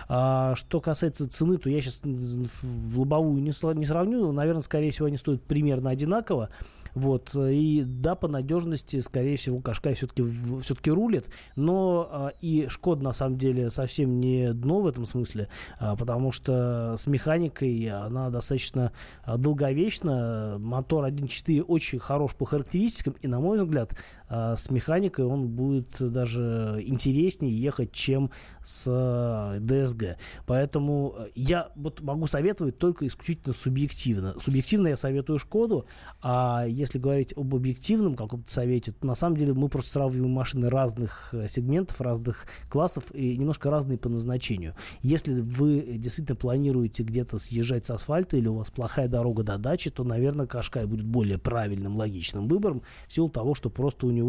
А, 0.07 0.55
что 0.55 0.81
касается 0.81 1.29
цены, 1.29 1.57
то 1.57 1.69
я 1.69 1.81
сейчас 1.81 2.01
в 2.03 2.99
лобовую 2.99 3.41
не, 3.41 3.51
не 3.77 3.85
сравню. 3.85 4.31
Наверное, 4.31 4.61
скорее 4.61 4.91
всего, 4.91 5.07
они 5.07 5.17
стоят 5.17 5.41
примерно 5.43 5.89
одинаково. 5.89 6.49
Вот. 6.95 7.35
И 7.35 7.83
да, 7.85 8.15
по 8.15 8.27
надежности, 8.27 8.99
скорее 9.01 9.35
всего, 9.35 9.59
Кашкай 9.59 9.93
все-таки 9.93 10.23
все-таки 10.61 10.89
рулит. 10.89 11.27
Но 11.55 12.07
а, 12.09 12.27
и 12.41 12.67
Шкода, 12.69 13.03
на 13.03 13.13
самом 13.13 13.37
деле, 13.37 13.69
совсем 13.69 14.19
не 14.19 14.53
дно 14.53 14.81
в 14.81 14.87
этом 14.87 15.05
смысле, 15.05 15.49
а, 15.77 15.95
потому 15.95 16.31
что 16.31 16.95
с 16.97 17.05
механикой 17.05 17.89
она 17.89 18.29
достаточно 18.29 18.93
а, 19.23 19.37
долговечна. 19.37 20.57
Мотор 20.57 21.05
1.4 21.05 21.61
очень 21.61 21.99
хорош 21.99 22.33
по 22.33 22.45
характеристикам. 22.45 23.15
И, 23.21 23.27
на 23.27 23.39
мой 23.39 23.61
взгляд, 23.61 23.93
а, 24.35 24.55
с 24.55 24.69
механикой 24.69 25.25
он 25.25 25.47
будет 25.47 25.95
даже 25.99 26.81
интереснее 26.85 27.57
ехать, 27.57 27.93
чем 27.93 28.31
с 28.63 28.85
а, 28.87 29.57
DSG. 29.59 30.17
Поэтому 30.45 31.15
э, 31.17 31.27
я 31.35 31.69
вот 31.75 32.01
могу 32.01 32.27
советовать 32.27 32.77
только 32.77 33.07
исключительно 33.07 33.53
субъективно. 33.53 34.35
Субъективно 34.41 34.87
я 34.89 34.97
советую 34.97 35.39
Шкоду, 35.39 35.85
а 36.21 36.65
если 36.67 36.99
говорить 36.99 37.33
об 37.37 37.55
объективном 37.55 38.15
каком-то 38.15 38.51
совете, 38.51 38.91
то 38.91 39.07
на 39.07 39.15
самом 39.15 39.37
деле 39.37 39.53
мы 39.53 39.69
просто 39.69 39.91
сравниваем 39.91 40.31
машины 40.31 40.69
разных 40.69 41.29
э, 41.33 41.47
сегментов, 41.47 42.01
разных 42.01 42.45
классов 42.69 43.05
и 43.13 43.37
немножко 43.37 43.69
разные 43.69 43.97
по 43.97 44.09
назначению. 44.09 44.75
Если 45.01 45.39
вы 45.39 45.95
действительно 45.97 46.35
планируете 46.35 47.03
где-то 47.03 47.39
съезжать 47.39 47.85
с 47.85 47.91
асфальта 47.91 48.35
или 48.35 48.47
у 48.47 48.55
вас 48.55 48.69
плохая 48.69 49.07
дорога 49.07 49.43
до 49.43 49.57
дачи, 49.57 49.89
то, 49.89 50.03
наверное, 50.03 50.45
Кашкай 50.45 50.85
будет 50.85 51.05
более 51.05 51.37
правильным, 51.37 51.95
логичным 51.95 52.49
выбором 52.49 52.81
в 53.07 53.13
силу 53.13 53.29
того, 53.29 53.55
что 53.55 53.69
просто 53.69 54.07
у 54.07 54.11
него 54.11 54.24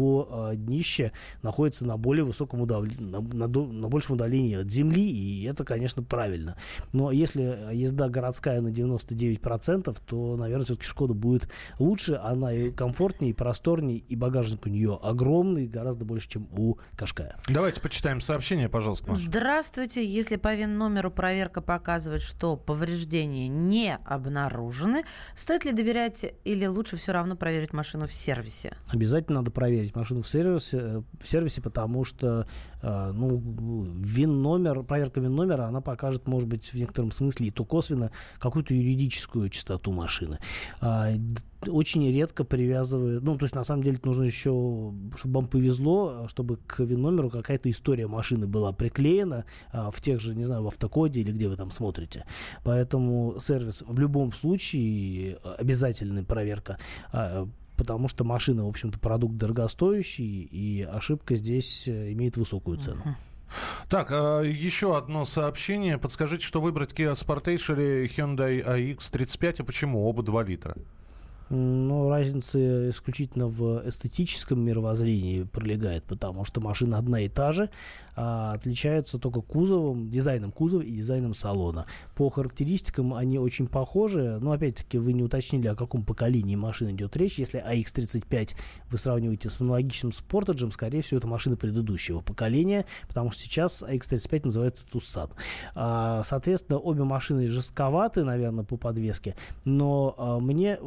э, 0.51 0.55
днище 0.55 1.11
находится 1.41 1.85
на 1.85 1.97
более 1.97 2.23
высоком 2.23 2.61
удалении, 2.61 2.97
на, 2.99 3.21
на 3.21 3.47
до- 3.47 3.65
на 3.65 3.87
большем 3.87 4.15
удалении 4.15 4.55
от 4.61 4.71
земли, 4.71 5.09
и 5.09 5.43
это, 5.45 5.63
конечно, 5.63 6.03
правильно. 6.03 6.55
Но 6.93 7.11
если 7.11 7.73
езда 7.73 8.09
городская 8.09 8.61
на 8.61 8.69
99%, 8.69 9.95
то, 10.05 10.35
наверное, 10.35 10.65
все-таки 10.65 10.87
Шкода 10.87 11.13
будет 11.13 11.49
лучше, 11.79 12.19
она 12.23 12.53
и 12.53 12.71
комфортнее, 12.71 13.31
и 13.31 13.33
просторнее, 13.33 13.99
и 13.99 14.15
багажник 14.15 14.65
у 14.65 14.69
нее 14.69 14.97
огромный, 15.01 15.67
гораздо 15.67 16.05
больше, 16.05 16.29
чем 16.29 16.47
у 16.57 16.77
Кашкая. 16.95 17.35
Давайте 17.49 17.81
почитаем 17.81 18.21
сообщение, 18.21 18.69
пожалуйста, 18.69 19.09
Маша. 19.09 19.23
Здравствуйте. 19.25 20.05
Если 20.05 20.35
по 20.35 20.53
ВИН-номеру 20.55 21.11
проверка 21.11 21.61
показывает, 21.61 22.21
что 22.21 22.55
повреждения 22.55 23.47
не 23.47 23.95
обнаружены, 24.05 25.03
стоит 25.35 25.65
ли 25.65 25.71
доверять 25.71 26.25
или 26.43 26.65
лучше 26.65 26.97
все 26.97 27.11
равно 27.11 27.35
проверить 27.35 27.73
машину 27.73 28.07
в 28.07 28.13
сервисе? 28.13 28.75
Обязательно 28.89 29.39
надо 29.39 29.51
проверить 29.51 29.76
машину 29.95 30.21
в 30.21 30.27
сервисе, 30.27 30.77
э, 30.77 31.01
в 31.21 31.27
сервисе 31.27 31.61
потому 31.61 32.03
что 32.03 32.47
э, 32.81 33.11
ну, 33.13 33.37
ВИН-номер, 33.97 34.83
проверка 34.83 35.19
ВИН-номера, 35.19 35.65
она 35.67 35.81
покажет, 35.81 36.27
может 36.27 36.47
быть, 36.47 36.73
в 36.73 36.75
некотором 36.75 37.11
смысле 37.11 37.47
и 37.47 37.51
то 37.51 37.65
косвенно 37.65 38.11
какую-то 38.39 38.73
юридическую 38.73 39.49
чистоту 39.49 39.91
машины. 39.91 40.39
Д- 40.81 41.41
очень 41.65 42.09
редко 42.11 42.43
привязывают, 42.43 43.23
ну, 43.23 43.37
то 43.37 43.45
есть, 43.45 43.55
на 43.55 43.63
самом 43.63 43.83
деле, 43.83 43.99
нужно 44.03 44.23
еще, 44.23 44.93
чтобы 45.15 45.33
вам 45.33 45.47
повезло, 45.47 46.27
чтобы 46.27 46.57
к 46.57 46.79
ВИН-номеру 46.79 47.29
какая-то 47.29 47.69
история 47.71 48.07
машины 48.07 48.47
была 48.47 48.71
приклеена 48.71 49.45
а, 49.71 49.91
в 49.91 50.01
тех 50.01 50.19
же, 50.19 50.35
не 50.35 50.45
знаю, 50.45 50.63
в 50.63 50.67
автокоде 50.67 51.21
или 51.21 51.31
где 51.31 51.47
вы 51.47 51.55
там 51.55 51.71
смотрите. 51.71 52.25
Поэтому 52.63 53.37
сервис 53.39 53.83
в 53.87 53.99
любом 53.99 54.33
случае 54.33 55.37
э, 55.43 55.53
обязательная 55.57 56.23
проверка 56.23 56.77
а, 57.11 57.47
потому 57.77 58.07
что 58.07 58.23
машина, 58.23 58.65
в 58.65 58.69
общем-то, 58.69 58.99
продукт 58.99 59.37
дорогостоящий, 59.37 60.43
и 60.43 60.81
ошибка 60.81 61.35
здесь 61.35 61.87
э, 61.87 62.11
имеет 62.13 62.35
высокую 62.35 62.77
цену. 62.77 63.15
Так, 63.87 64.09
а, 64.11 64.41
еще 64.41 64.97
одно 64.97 65.23
сообщение. 65.23 65.97
Подскажите, 65.97 66.45
что 66.45 66.59
выбрать 66.59 66.91
Kia 66.91 67.13
Sportage 67.13 67.73
или 67.73 68.09
Hyundai 68.09 68.61
AX35 68.61 69.61
и 69.61 69.63
почему? 69.63 70.05
Оба 70.05 70.21
2 70.21 70.43
литра. 70.43 70.75
Но 71.49 72.09
разница 72.09 72.89
исключительно 72.89 73.47
в 73.47 73.87
эстетическом 73.87 74.59
мировоззрении 74.59 75.43
пролегает, 75.43 76.03
потому 76.03 76.43
что 76.45 76.61
машина 76.61 76.97
одна 76.97 77.21
и 77.21 77.29
та 77.29 77.51
же, 77.51 77.69
а 78.15 78.53
отличаются 78.53 79.19
только 79.19 79.41
кузовом, 79.41 80.09
дизайном 80.09 80.51
кузова 80.51 80.81
и 80.81 80.91
дизайном 80.91 81.33
салона. 81.35 81.85
По 82.15 82.29
характеристикам 82.29 83.13
они 83.13 83.37
очень 83.37 83.67
похожи, 83.67 84.39
но 84.41 84.51
опять-таки 84.51 84.97
вы 84.97 85.13
не 85.13 85.21
уточнили, 85.21 85.67
о 85.67 85.75
каком 85.75 86.03
поколении 86.03 86.55
машин 86.55 86.89
идет 86.91 87.15
речь. 87.15 87.37
Если 87.37 87.63
AX35 87.63 88.55
вы 88.89 88.97
сравниваете 88.97 89.49
с 89.49 89.61
аналогичным 89.61 90.11
Sportage, 90.11 90.71
скорее 90.71 91.01
всего, 91.01 91.19
это 91.19 91.27
машина 91.27 91.57
предыдущего 91.57 92.21
поколения, 92.21 92.85
потому 93.07 93.31
что 93.31 93.43
сейчас 93.43 93.83
AX35 93.83 94.41
называется 94.45 94.85
Tucson. 94.91 95.29
А, 95.75 96.23
соответственно, 96.23 96.79
обе 96.79 97.03
машины 97.03 97.45
жестковаты, 97.45 98.23
наверное, 98.23 98.65
по 98.65 98.77
подвеске, 98.77 99.35
но 99.63 100.15
а, 100.17 100.39
мне 100.39 100.79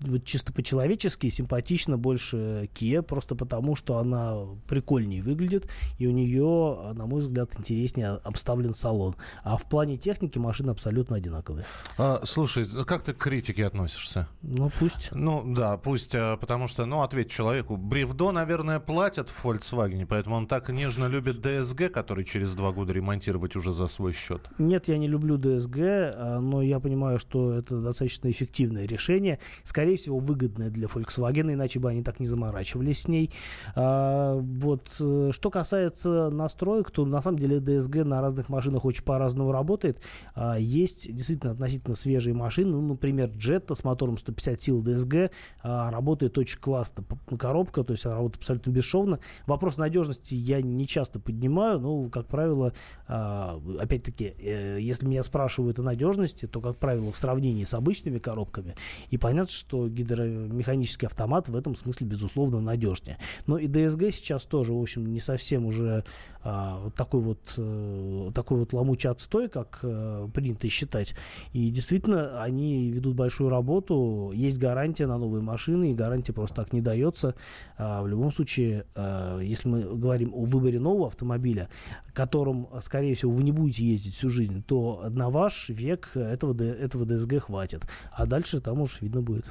вот, 0.00 0.24
чисто 0.24 0.52
по-человечески 0.52 1.28
симпатично 1.30 1.98
больше 1.98 2.68
Kia, 2.74 3.02
просто 3.02 3.34
потому, 3.34 3.76
что 3.76 3.98
она 3.98 4.34
прикольнее 4.68 5.22
выглядит, 5.22 5.70
и 5.98 6.06
у 6.06 6.10
нее 6.10 6.92
на 6.94 7.06
мой 7.06 7.20
взгляд, 7.20 7.50
интереснее 7.58 8.08
обставлен 8.24 8.74
салон. 8.74 9.16
А 9.42 9.56
в 9.56 9.64
плане 9.64 9.96
техники 9.96 10.38
машины 10.38 10.70
абсолютно 10.70 11.16
одинаковые. 11.16 11.64
А, 11.98 12.20
слушай, 12.24 12.66
как 12.86 13.02
ты 13.02 13.12
к 13.12 13.18
критике 13.18 13.66
относишься? 13.66 14.28
Ну, 14.42 14.70
пусть. 14.78 15.10
Ну, 15.12 15.42
да, 15.54 15.76
пусть, 15.76 16.14
а, 16.14 16.36
потому 16.36 16.68
что, 16.68 16.86
ну, 16.86 17.02
ответь 17.02 17.30
человеку. 17.30 17.76
Бревдо, 17.76 18.32
наверное, 18.32 18.80
платят 18.80 19.28
в 19.28 19.44
Volkswagen, 19.44 20.06
поэтому 20.06 20.36
он 20.36 20.46
так 20.46 20.68
нежно 20.68 21.06
любит 21.06 21.44
DSG, 21.44 21.88
который 21.88 22.24
через 22.24 22.54
два 22.54 22.72
года 22.72 22.92
ремонтировать 22.92 23.56
уже 23.56 23.72
за 23.72 23.86
свой 23.86 24.12
счет. 24.12 24.48
Нет, 24.58 24.88
я 24.88 24.98
не 24.98 25.08
люблю 25.08 25.38
DSG, 25.38 26.14
а, 26.16 26.40
но 26.40 26.62
я 26.62 26.80
понимаю, 26.80 27.18
что 27.18 27.52
это 27.52 27.80
достаточно 27.80 28.30
эффективное 28.30 28.86
решение. 28.86 29.38
Скорее 29.62 29.83
всего, 29.96 30.18
выгодное 30.18 30.70
для 30.70 30.86
Volkswagen, 30.86 31.52
иначе 31.52 31.78
бы 31.78 31.90
они 31.90 32.02
так 32.02 32.20
не 32.20 32.26
заморачивались 32.26 33.02
с 33.02 33.08
ней. 33.08 33.30
А, 33.76 34.36
вот, 34.38 34.96
э, 34.98 35.30
что 35.32 35.50
касается 35.50 36.30
нас 36.30 36.54
настроек, 36.54 36.90
то 36.90 37.04
на 37.04 37.20
самом 37.20 37.38
деле 37.38 37.58
DSG 37.58 38.04
на 38.04 38.20
разных 38.20 38.48
машинах 38.48 38.84
очень 38.84 39.02
по-разному 39.02 39.50
работает. 39.50 40.00
А, 40.34 40.56
есть 40.56 41.12
действительно 41.12 41.52
относительно 41.52 41.96
свежие 41.96 42.34
машины, 42.34 42.70
ну, 42.70 42.80
например, 42.80 43.28
Jetta 43.30 43.74
с 43.74 43.82
мотором 43.82 44.16
150 44.16 44.60
сил 44.60 44.82
DSG 44.82 45.30
а, 45.62 45.90
работает 45.90 46.38
очень 46.38 46.60
классно. 46.60 47.04
Коробка, 47.38 47.82
то 47.82 47.92
есть 47.92 48.06
она 48.06 48.16
работает 48.16 48.42
абсолютно 48.42 48.70
бесшовно. 48.70 49.18
Вопрос 49.46 49.76
надежности 49.76 50.34
я 50.34 50.62
не 50.62 50.86
часто 50.86 51.18
поднимаю, 51.18 51.80
но, 51.80 52.08
как 52.08 52.26
правило, 52.26 52.72
а, 53.08 53.60
опять-таки, 53.80 54.34
э, 54.38 54.78
если 54.80 55.06
меня 55.06 55.24
спрашивают 55.24 55.78
о 55.80 55.82
надежности, 55.82 56.46
то, 56.46 56.60
как 56.60 56.76
правило, 56.76 57.10
в 57.10 57.16
сравнении 57.16 57.64
с 57.64 57.74
обычными 57.74 58.18
коробками, 58.18 58.76
и 59.10 59.18
понятно, 59.18 59.52
что 59.52 59.73
гидромеханический 59.88 61.06
автомат 61.06 61.48
в 61.48 61.56
этом 61.56 61.74
смысле, 61.74 62.06
безусловно, 62.06 62.60
надежнее. 62.60 63.18
Но 63.46 63.58
и 63.58 63.66
DSG 63.66 64.10
сейчас 64.12 64.44
тоже, 64.44 64.72
в 64.72 64.80
общем, 64.80 65.06
не 65.06 65.20
совсем 65.20 65.66
уже 65.66 66.04
а, 66.42 66.90
такой 66.90 67.20
вот, 67.20 67.54
э, 67.56 68.30
такой 68.34 68.58
вот 68.58 68.74
ломучий 68.74 69.08
отстой, 69.08 69.48
как 69.48 69.80
э, 69.82 70.28
принято 70.34 70.68
считать. 70.68 71.14
И 71.54 71.70
действительно, 71.70 72.42
они 72.42 72.90
ведут 72.90 73.14
большую 73.14 73.48
работу. 73.48 74.30
Есть 74.34 74.58
гарантия 74.58 75.06
на 75.06 75.16
новые 75.16 75.42
машины, 75.42 75.92
и 75.92 75.94
гарантия 75.94 76.34
просто 76.34 76.56
так 76.56 76.74
не 76.74 76.82
дается. 76.82 77.34
А, 77.78 78.02
в 78.02 78.08
любом 78.08 78.30
случае, 78.30 78.84
а, 78.94 79.40
если 79.40 79.68
мы 79.68 79.82
говорим 79.82 80.34
о 80.34 80.44
выборе 80.44 80.78
нового 80.78 81.06
автомобиля, 81.06 81.70
которым, 82.12 82.68
скорее 82.82 83.14
всего, 83.14 83.32
вы 83.32 83.42
не 83.42 83.52
будете 83.52 83.84
ездить 83.84 84.14
всю 84.14 84.28
жизнь, 84.28 84.62
то 84.62 85.06
на 85.08 85.30
ваш 85.30 85.70
век 85.70 86.10
этого, 86.14 86.54
этого 86.62 87.06
ДСГ 87.06 87.44
хватит. 87.44 87.84
А 88.12 88.26
дальше 88.26 88.60
там 88.60 88.82
уж 88.82 89.00
видно 89.00 89.22
будет. 89.22 89.46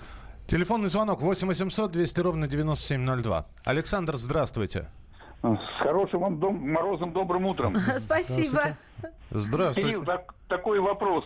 Телефонный 0.48 0.90
звонок 0.90 1.22
8 1.22 1.48
800 1.48 1.92
200 1.92 2.20
ровно 2.20 2.48
9702. 2.48 3.46
Александр, 3.66 4.16
здравствуйте. 4.16 4.88
С 5.42 5.80
хорошим 5.80 6.22
вам 6.22 6.40
дом, 6.40 6.56
морозом 6.72 7.12
добрым 7.12 7.46
утром. 7.46 7.76
Спасибо. 7.98 8.78
Здравствуйте. 9.30 9.90
Кирилл, 9.90 10.06
так, 10.06 10.34
такой 10.48 10.80
вопрос. 10.80 11.26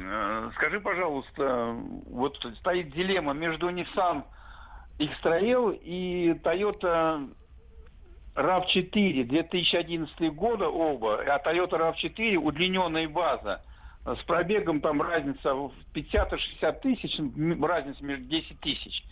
Э, 0.00 0.50
скажи, 0.56 0.80
пожалуйста, 0.80 1.76
вот 2.06 2.36
стоит 2.60 2.92
дилемма 2.92 3.32
между 3.32 3.68
Nissan 3.70 4.22
X-Trail 4.98 5.76
и 5.82 6.34
Toyota 6.44 7.28
RAV4 8.36 9.24
2011 9.24 10.34
года 10.34 10.68
оба, 10.68 11.20
а 11.22 11.42
Toyota 11.44 11.94
RAV4 11.94 12.36
удлиненная 12.36 13.08
база. 13.08 13.62
С 14.16 14.24
пробегом 14.24 14.80
там 14.80 15.02
разница 15.02 15.54
в 15.54 15.72
50-60 15.94 16.80
тысяч, 16.80 17.18
разница 17.62 18.04
между 18.04 18.24
10 18.26 18.60
тысяч 18.60 19.04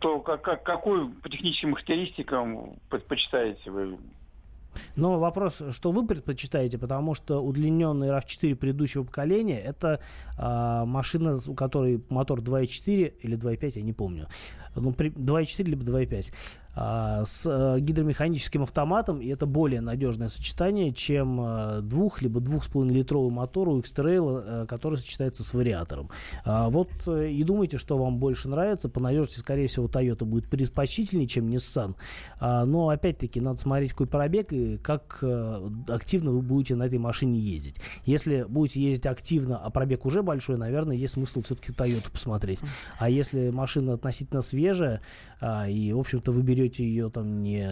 то 0.00 0.20
как, 0.20 0.42
как, 0.42 0.62
какую 0.62 1.10
по 1.10 1.28
техническим 1.28 1.72
характеристикам 1.72 2.76
предпочитаете 2.90 3.70
вы? 3.70 3.98
Но 4.94 5.18
вопрос, 5.18 5.62
что 5.72 5.90
вы 5.90 6.06
предпочитаете, 6.06 6.78
потому 6.78 7.14
что 7.14 7.42
удлиненный 7.42 8.08
RAV4 8.08 8.54
предыдущего 8.54 9.02
поколения 9.02 9.58
это 9.58 10.00
э, 10.38 10.84
машина, 10.84 11.38
у 11.48 11.54
которой 11.54 12.04
мотор 12.08 12.40
2.4 12.40 13.14
или 13.20 13.36
2.5, 13.36 13.72
я 13.76 13.82
не 13.82 13.92
помню. 13.92 14.26
Ну, 14.76 14.92
2.4 14.92 15.64
либо 15.64 15.82
2.5. 15.82 16.32
А, 16.74 17.24
с 17.24 17.46
э, 17.46 17.80
гидромеханическим 17.80 18.62
автоматом, 18.62 19.20
и 19.20 19.28
это 19.28 19.46
более 19.46 19.80
надежное 19.80 20.28
сочетание, 20.28 20.92
чем 20.92 21.40
э, 21.40 21.80
двух 21.82 22.22
либо 22.22 22.40
двух 22.40 22.64
с 22.64 22.68
половиной 22.68 22.98
литровый 22.98 23.32
мотор 23.32 23.68
у 23.68 23.78
X-Trail, 23.80 24.44
э, 24.62 24.66
который 24.66 24.98
сочетается 24.98 25.42
с 25.42 25.52
вариатором. 25.52 26.10
А, 26.44 26.70
вот 26.70 26.90
и 27.08 27.42
думайте, 27.42 27.76
что 27.76 27.98
вам 27.98 28.18
больше 28.18 28.48
нравится. 28.48 28.88
По 28.88 29.00
надежности, 29.00 29.40
скорее 29.40 29.66
всего, 29.66 29.88
Toyota 29.88 30.24
будет 30.24 30.48
предпочтительнее, 30.48 31.26
чем 31.26 31.48
Nissan. 31.48 31.96
А, 32.38 32.64
но, 32.64 32.88
опять-таки, 32.88 33.40
надо 33.40 33.60
смотреть, 33.60 33.90
какой 33.90 34.06
пробег 34.06 34.52
и 34.52 34.78
как 34.78 35.24
активно 35.88 36.30
вы 36.30 36.40
будете 36.40 36.76
на 36.76 36.84
этой 36.84 36.98
машине 36.98 37.38
ездить. 37.40 37.76
Если 38.04 38.44
будете 38.48 38.80
ездить 38.80 39.06
активно, 39.06 39.58
а 39.58 39.70
пробег 39.70 40.06
уже 40.06 40.22
большой, 40.22 40.56
наверное, 40.56 40.96
есть 40.96 41.14
смысл 41.14 41.42
все-таки 41.42 41.72
Toyota 41.72 42.10
посмотреть. 42.12 42.60
А 42.98 43.10
если 43.10 43.50
машина 43.50 43.94
относительно 43.94 44.42
свежая, 44.42 45.00
и, 45.40 45.92
в 45.92 45.98
общем-то, 45.98 46.32
вы 46.32 46.42
берете 46.42 46.84
ее 46.84 47.10
там 47.10 47.42
не, 47.42 47.66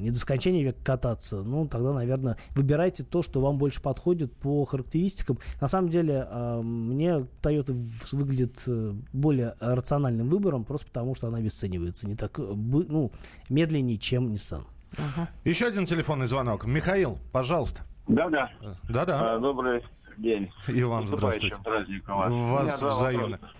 не 0.00 0.10
до 0.10 0.18
скончания 0.18 0.62
века 0.62 0.78
кататься, 0.84 1.42
ну, 1.42 1.66
тогда, 1.66 1.92
наверное, 1.92 2.36
выбирайте 2.50 3.04
то, 3.04 3.22
что 3.22 3.40
вам 3.40 3.58
больше 3.58 3.80
подходит 3.80 4.32
по 4.36 4.64
характеристикам. 4.64 5.38
На 5.60 5.68
самом 5.68 5.88
деле, 5.88 6.26
э, 6.30 6.60
мне 6.62 7.26
Toyota 7.42 7.72
выглядит 8.12 8.62
э, 8.66 8.94
более 9.12 9.54
рациональным 9.60 10.28
выбором, 10.28 10.64
просто 10.64 10.86
потому 10.88 11.14
что 11.14 11.28
она 11.28 11.38
обесценивается 11.38 12.06
не 12.06 12.16
так, 12.16 12.36
ну, 12.38 13.10
медленнее, 13.48 13.98
чем 13.98 14.28
Nissan. 14.28 14.62
Ага. 14.98 15.28
Еще 15.44 15.66
один 15.66 15.86
телефонный 15.86 16.26
звонок. 16.26 16.66
Михаил, 16.66 17.18
пожалуйста. 17.32 17.82
Да-да. 18.08 18.50
Да-да. 18.88 19.36
А, 19.36 19.38
добрый 19.38 19.84
день. 20.18 20.50
И 20.68 20.82
вам 20.82 21.06
здравствуйте. 21.06 21.56
Праздником 21.62 22.18
вас. 22.18 22.32
Вас 22.32 22.82
взаимно. 22.82 23.38
Вопроса. 23.38 23.59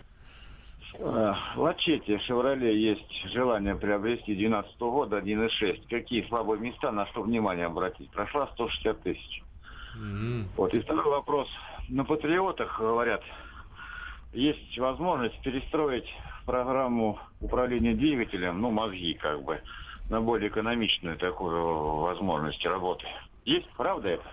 Э, 1.03 1.35
Лачете 1.57 2.19
«Шевроле» 2.21 2.79
есть 2.79 3.25
желание 3.33 3.75
приобрести 3.75 4.35
2012 4.35 4.81
года 4.81 5.19
1.6. 5.19 5.89
Какие 5.89 6.27
слабые 6.29 6.61
места, 6.61 6.93
на 6.93 7.07
что 7.07 7.23
внимание 7.23 7.67
обратить? 7.67 8.11
Прошла 8.11 8.49
160 8.49 9.03
тысяч. 9.03 9.43
Mm-hmm. 9.97 10.45
Вот. 10.57 10.75
И 10.75 10.81
второй 10.81 11.05
вопрос. 11.05 11.49
На 11.89 12.05
«Патриотах», 12.05 12.79
говорят, 12.79 13.23
есть 14.35 14.79
возможность 14.79 15.41
перестроить 15.43 16.09
программу 16.45 17.19
управления 17.41 17.95
двигателем, 17.95 18.61
ну, 18.61 18.71
мозги 18.71 19.15
как 19.15 19.43
бы, 19.43 19.61
на 20.11 20.21
более 20.21 20.51
экономичную 20.51 21.17
такую 21.17 21.97
возможность 21.97 22.65
работы. 22.67 23.07
Есть, 23.47 23.69
правда 23.77 24.11
это? 24.11 24.25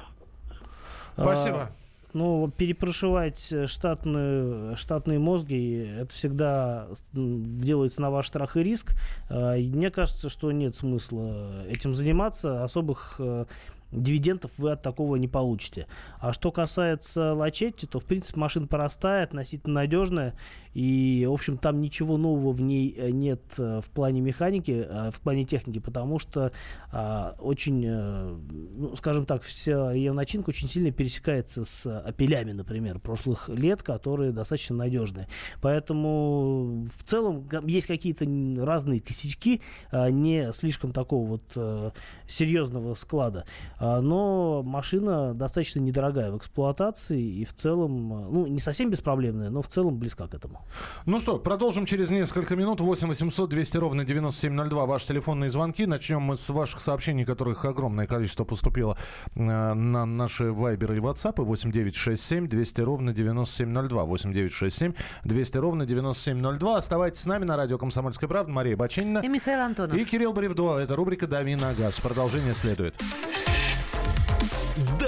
Спасибо. 1.13 1.69
Ну, 2.17 2.49
перепрошивать 2.49 3.53
штатные, 3.67 4.75
штатные 4.75 5.19
мозги, 5.19 5.87
это 5.99 6.11
всегда 6.11 6.87
делается 7.13 8.01
на 8.01 8.09
ваш 8.09 8.27
страх 8.27 8.57
и 8.57 8.63
риск. 8.63 8.95
А, 9.29 9.55
мне 9.55 9.91
кажется, 9.91 10.27
что 10.27 10.51
нет 10.51 10.75
смысла 10.75 11.63
этим 11.67 11.93
заниматься. 11.93 12.63
Особых 12.63 13.17
э, 13.19 13.45
дивидендов 13.91 14.51
вы 14.57 14.71
от 14.71 14.81
такого 14.81 15.15
не 15.15 15.27
получите. 15.27 15.87
А 16.19 16.33
что 16.33 16.51
касается 16.51 17.33
Лачетти, 17.33 17.87
то, 17.87 17.99
в 17.99 18.05
принципе, 18.05 18.39
машина 18.39 18.67
простая, 18.67 19.23
относительно 19.23 19.75
надежная, 19.75 20.35
и, 20.77 21.25
в 21.27 21.33
общем, 21.33 21.57
там 21.57 21.81
ничего 21.81 22.17
нового 22.17 22.51
в 22.51 22.61
ней 22.61 22.93
э, 22.95 23.09
нет 23.09 23.41
э, 23.57 23.81
в 23.83 23.89
плане 23.89 24.21
механики, 24.21 24.85
э, 24.87 25.09
в 25.09 25.19
плане 25.21 25.43
техники, 25.43 25.79
потому 25.79 26.19
что 26.19 26.51
а, 26.91 27.35
очень, 27.39 27.87
ну, 27.87 28.95
скажем 28.95 29.25
так, 29.25 29.41
вся 29.41 29.91
ее 29.91 30.13
начинка 30.13 30.49
очень 30.49 30.67
сильно 30.67 30.91
пересекается 30.91 31.65
с 31.65 31.99
апелями, 31.99 32.51
например, 32.51 32.99
прошлых 32.99 33.49
лет, 33.49 33.81
которые 33.81 34.31
достаточно 34.31 34.75
надежные. 34.75 35.27
Поэтому, 35.61 36.87
в 36.95 37.03
целом, 37.03 37.49
есть 37.65 37.87
какие-то 37.87 38.25
разные 38.63 39.01
косячки, 39.01 39.61
а, 39.89 40.11
не 40.11 40.53
слишком 40.53 40.91
такого 40.91 41.27
вот 41.27 41.93
серьезного 42.27 42.93
склада. 42.93 43.45
А, 43.79 44.01
но 44.01 44.63
машина 44.63 45.33
достаточно 45.33 45.79
недорогая 45.79 46.31
в 46.31 46.37
эксплуатации 46.37 47.21
и 47.21 47.45
в 47.45 47.53
целом, 47.53 48.13
э, 48.13 48.27
ну, 48.31 48.47
не 48.47 48.59
совсем 48.59 48.89
беспроблемная, 48.89 49.49
но 49.49 49.61
в 49.61 49.67
целом 49.67 49.97
близка 49.97 50.27
к 50.27 50.33
этому. 50.33 50.61
Ну 51.05 51.19
что, 51.19 51.37
продолжим 51.37 51.85
через 51.85 52.09
несколько 52.09 52.55
минут. 52.55 52.81
8 52.81 53.07
800 53.07 53.49
200 53.49 53.77
ровно 53.77 54.05
9702. 54.05 54.85
Ваши 54.85 55.07
телефонные 55.07 55.49
звонки. 55.49 55.85
Начнем 55.85 56.21
мы 56.21 56.37
с 56.37 56.49
ваших 56.49 56.79
сообщений, 56.79 57.25
которых 57.25 57.65
огромное 57.65 58.07
количество 58.07 58.45
поступило 58.45 58.97
э, 59.35 59.39
на 59.39 60.05
наши 60.05 60.51
вайберы 60.51 60.97
и 60.97 60.99
ватсапы. 60.99 61.43
8 61.43 61.71
9 61.71 61.95
6 61.95 62.21
7 62.23 62.47
200 62.47 62.81
ровно 62.81 63.13
9702. 63.13 64.03
8 64.03 64.33
9 64.33 64.51
6 64.51 64.77
7 64.77 64.93
200 65.23 65.57
ровно 65.57 65.85
9702. 65.85 66.77
Оставайтесь 66.77 67.21
с 67.21 67.25
нами 67.25 67.45
на 67.45 67.57
радио 67.57 67.77
«Комсомольская 67.77 68.27
правда». 68.27 68.51
Мария 68.51 68.75
Баченина. 68.75 69.19
И 69.19 69.27
Михаил 69.27 69.61
Антонов. 69.61 69.95
И 69.95 70.03
Кирилл 70.05 70.33
Бревдо. 70.33 70.79
Это 70.79 70.95
рубрика 70.95 71.27
«Дави 71.27 71.55
на 71.55 71.73
газ». 71.73 71.99
Продолжение 71.99 72.53
следует. 72.53 72.95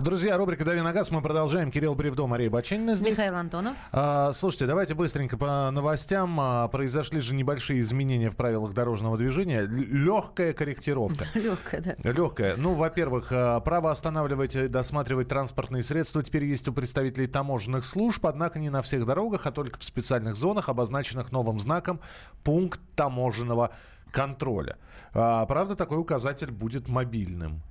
Друзья, 0.00 0.36
рубрика 0.36 0.64
«Дави 0.64 0.80
на 0.80 0.92
газ». 0.92 1.10
Мы 1.10 1.20
продолжаем. 1.20 1.72
Кирилл 1.72 1.94
Бревдо, 1.94 2.26
Мария 2.26 2.48
Баченина 2.50 2.94
здесь. 2.94 3.12
Михаил 3.12 3.34
Антонов. 3.34 3.76
А, 3.90 4.32
слушайте, 4.32 4.66
давайте 4.66 4.94
быстренько 4.94 5.36
по 5.36 5.70
новостям. 5.70 6.38
А, 6.40 6.68
произошли 6.68 7.20
же 7.20 7.34
небольшие 7.34 7.80
изменения 7.80 8.30
в 8.30 8.36
правилах 8.36 8.74
дорожного 8.74 9.16
движения. 9.16 9.62
Легкая 9.62 10.52
корректировка. 10.52 11.26
Легкая, 11.34 11.80
да. 11.80 12.10
Легкая. 12.10 12.56
Ну, 12.56 12.74
во-первых, 12.74 13.28
а, 13.32 13.58
право 13.60 13.90
останавливать 13.90 14.54
и 14.54 14.68
досматривать 14.68 15.28
транспортные 15.28 15.82
средства 15.82 16.22
теперь 16.22 16.44
есть 16.44 16.68
у 16.68 16.72
представителей 16.72 17.26
таможенных 17.26 17.84
служб, 17.84 18.24
однако 18.24 18.60
не 18.60 18.70
на 18.70 18.82
всех 18.82 19.04
дорогах, 19.04 19.46
а 19.46 19.52
только 19.52 19.80
в 19.80 19.84
специальных 19.84 20.36
зонах, 20.36 20.68
обозначенных 20.68 21.32
новым 21.32 21.58
знаком 21.58 22.00
«Пункт 22.44 22.80
таможенного 22.94 23.70
контроля». 24.12 24.76
А, 25.12 25.44
правда, 25.46 25.74
такой 25.74 25.98
указатель 25.98 26.52
будет 26.52 26.88
мобильным. 26.88 27.62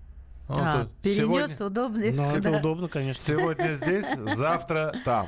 Вот, 0.48 0.62
А, 0.62 0.84
э, 0.84 0.88
перенес, 1.02 1.18
сегодня- 1.58 1.66
удобнее. 1.66 2.14
Ну, 2.16 2.36
это 2.38 2.52
удобно, 2.58 2.88
конечно. 2.88 3.22
Сегодня 3.22 3.74
здесь, 3.74 4.06
завтра 4.36 4.94
там. 5.04 5.28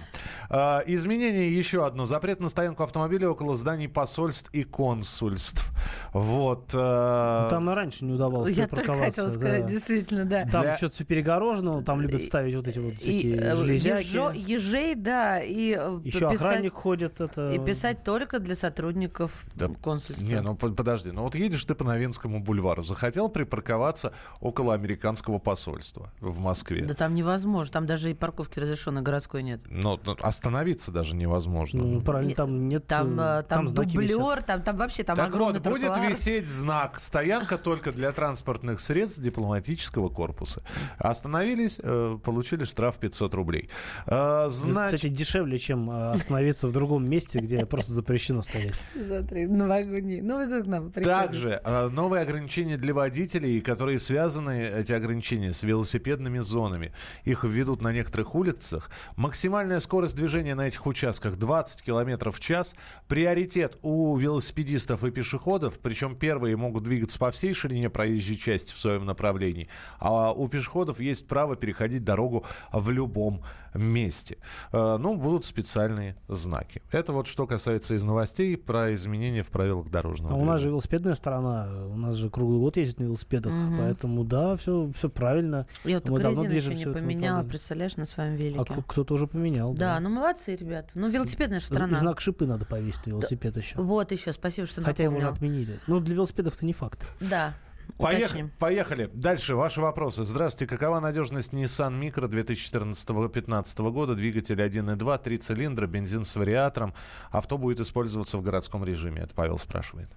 А, 0.50 0.82
изменение 0.88 1.54
еще 1.56 1.86
одно. 1.86 2.06
Запрет 2.06 2.40
на 2.40 2.48
стоянку 2.48 2.84
автомобиля 2.84 3.30
около 3.30 3.56
зданий 3.58 3.90
посольств 3.90 4.50
и 4.54 4.64
консульств. 4.64 5.66
Вот. 6.14 6.72
а, 6.74 7.50
Там 7.50 7.70
и 7.70 7.74
раньше 7.74 8.06
не 8.06 8.14
удавалось 8.14 8.56
Я 8.56 8.64
только 8.68 8.78
припарковаться, 8.84 9.22
хотела 9.24 9.30
сказать, 9.30 9.66
да. 9.66 9.72
действительно, 9.72 10.26
да. 10.26 10.46
Там 10.46 10.62
Для- 10.64 10.78
что-то 10.78 10.96
все 10.96 11.04
перегорожено, 11.04 11.84
там 11.84 12.00
любят 12.02 12.24
ставить 12.24 12.56
вот 12.56 12.68
эти 12.70 12.80
вот 12.80 12.94
И 12.94 12.98
всякие 12.98 13.36
э, 13.38 13.56
железяки. 13.56 14.08
ежо- 14.08 14.32
ежей, 14.34 14.96
да, 14.96 15.40
и 15.42 15.76
э, 15.78 16.00
Еще 16.06 16.20
писать- 16.30 16.36
охранник 16.42 16.74
ходит. 16.74 17.20
Это... 17.20 17.52
И 17.52 17.60
писать 17.60 18.04
только 18.06 18.40
для 18.40 18.56
сотрудников 18.56 19.44
Да, 19.56 19.68
консульства. 19.68 20.26
Не, 20.26 20.40
ну 20.42 20.56
под- 20.56 20.78
подожди, 20.78 21.12
ну 21.12 21.24
вот 21.24 21.36
едешь 21.36 21.66
ты 21.66 21.76
по 21.76 21.84
Новинскому 21.84 22.40
бульвару, 22.42 22.84
захотел 22.84 23.28
припарковаться 23.28 24.14
около 24.40 24.74
американского 24.74 25.09
посольства 25.16 26.12
в 26.20 26.40
Москве. 26.40 26.84
Да 26.86 26.94
там 26.94 27.16
невозможно, 27.16 27.72
там 27.72 27.86
даже 27.86 28.12
и 28.12 28.14
парковки 28.14 28.60
разрешенной 28.60 29.02
городской 29.02 29.44
нет. 29.44 29.62
Но 29.70 30.00
ну, 30.04 30.16
остановиться 30.22 30.92
даже 30.92 31.16
невозможно. 31.16 31.84
Ну, 31.84 32.02
правильно, 32.02 32.30
Нет, 32.30 32.38
там 32.38 32.68
нет... 32.68 32.88
Там, 32.88 33.20
э, 33.20 33.40
э, 33.40 33.44
там, 33.44 33.66
висят. 33.66 33.76
дублер, 33.76 34.44
там, 34.44 34.62
там 34.62 34.78
вообще 34.78 35.04
там 35.04 35.16
так 35.16 35.34
вот, 35.36 35.60
будет 35.60 35.98
висеть 35.98 36.48
знак 36.48 37.00
«Стоянка 37.00 37.58
только 37.58 37.92
для 37.92 38.12
транспортных 38.12 38.80
средств 38.80 39.20
дипломатического 39.20 40.10
корпуса». 40.10 40.64
Остановились, 40.98 41.80
э, 41.82 42.18
получили 42.24 42.66
штраф 42.66 42.98
500 42.98 43.34
рублей. 43.34 43.70
Значит, 44.06 44.96
Кстати, 44.96 45.08
дешевле, 45.10 45.58
чем 45.58 45.90
остановиться 45.90 46.68
в 46.68 46.72
другом 46.72 47.08
месте, 47.10 47.40
где 47.40 47.66
просто 47.66 47.94
запрещено 47.94 48.42
стоять. 48.42 48.74
Смотри, 49.02 49.48
новогодний. 49.48 50.22
Новый 50.22 50.48
год 50.48 50.64
к 50.64 50.68
нам 50.68 50.92
приходит. 50.92 51.18
Также 51.18 51.62
новые 51.92 52.24
ограничения 52.24 52.78
для 52.78 52.94
водителей, 52.94 53.62
которые 53.62 54.00
связаны, 54.00 54.70
эти 54.76 54.94
ограничения, 55.00 55.52
с 55.52 55.64
велосипедными 55.64 56.40
зонами. 56.40 56.94
Их 57.24 57.44
введут 57.44 57.82
на 57.82 57.92
некоторых 57.92 58.36
улицах. 58.36 58.92
Максимальная 59.16 59.80
скорость 59.80 60.16
движения 60.16 60.56
на 60.56 60.68
этих 60.68 60.86
участках 60.86 61.38
20 61.38 61.82
км 61.82 62.32
в 62.32 62.40
час. 62.40 62.76
Приоритет 63.08 63.78
у 63.82 64.16
велосипедистов 64.18 65.04
и 65.04 65.12
пешеходов, 65.12 65.80
причем 65.80 66.16
первые 66.16 66.56
могут 66.56 66.84
двигаться 66.84 67.18
по 67.18 67.32
всей 67.32 67.54
ширине 67.54 67.90
проезжей 67.90 68.38
части 68.38 68.74
в 68.74 68.80
своем 68.80 69.06
направлении, 69.06 69.70
а 70.00 70.32
у 70.32 70.48
пешеходов 70.48 71.00
есть 71.00 71.28
право 71.28 71.56
переходить 71.56 72.04
дорогу 72.04 72.46
в 72.72 72.90
любом 72.92 73.44
месте. 73.74 74.38
Э, 74.72 74.98
Ну, 75.00 75.16
будут 75.16 75.46
специальные 75.46 76.16
знаки. 76.28 76.82
Это 76.92 77.14
вот 77.14 77.28
что 77.28 77.48
касается 77.48 77.96
из 77.96 78.04
новостей 78.04 78.58
про 78.58 78.94
изменения 78.94 79.44
в 79.44 79.50
правилах 79.50 79.90
дорожного 79.90 80.34
А 80.34 80.38
у 80.38 80.40
нас 80.46 80.60
же 80.60 80.64
движения. 80.66 80.72
велосипедная 80.72 81.14
сторона, 81.16 81.70
у 81.88 81.96
нас 81.98 82.16
же 82.16 82.30
круглый 82.30 82.60
год 82.60 82.78
ездит 82.78 83.00
на 83.00 83.04
велосипедах, 83.06 83.54
Мгм. 83.54 83.78
поэтому 83.78 84.24
да, 84.24 84.56
все, 84.58 84.90
все 84.96 85.10
правильно. 85.10 85.68
Я 85.84 86.00
вот 86.00 86.10
Мы 86.10 86.20
давно 86.20 86.44
еще 86.46 86.74
не 86.74 86.86
поменяла, 86.86 87.44
представляешь, 87.44 87.96
на 87.98 88.06
своем 88.06 88.36
велике. 88.36 88.60
А 88.68 88.82
кто-то 88.82 89.14
уже 89.14 89.28
поменял. 89.28 89.74
Да, 89.74 90.00
ну 90.00 90.10
молодцы, 90.10 90.56
ребята. 90.56 90.90
Ну, 90.96 91.10
велосипедная 91.10 91.60
же 91.60 91.68
И 91.68 91.96
знак 91.96 92.22
шипы 92.22 92.46
надо 92.46 92.66
повесить 92.66 93.06
на 93.06 93.12
велосипед 93.12 93.58
еще. 93.58 93.78
Вот 93.80 94.12
еще, 94.12 94.34
спасибо, 94.34 94.68
что 94.68 94.82
Хотя 94.82 95.04
его 95.04 95.18
уже 95.18 95.28
отменили. 95.28 95.80
Ну, 95.88 96.00
для 96.00 96.16
велосипедов-то 96.16 96.66
не 96.66 96.74
факт. 96.74 97.08
Да, 97.20 97.54
Поех- 97.98 98.26
уточним. 98.26 98.52
Поехали. 98.60 99.10
Дальше 99.14 99.56
ваши 99.56 99.82
вопросы. 99.82 100.24
Здравствуйте. 100.24 100.74
Какова 100.74 101.00
надежность 101.00 101.54
Nissan 101.54 102.00
Micro 102.00 102.28
2014-2015 102.30 103.92
года? 103.92 104.16
Двигатель 104.16 104.62
1.2, 104.62 105.18
3 105.18 105.38
цилиндра, 105.38 105.88
бензин 105.88 106.24
с 106.26 106.36
вариатором. 106.36 106.94
Авто 107.32 107.58
будет 107.58 107.80
использоваться 107.80 108.38
в 108.38 108.42
городском 108.42 108.84
режиме. 108.84 109.22
Это 109.24 109.34
Павел 109.34 109.58
спрашивает. 109.58 110.10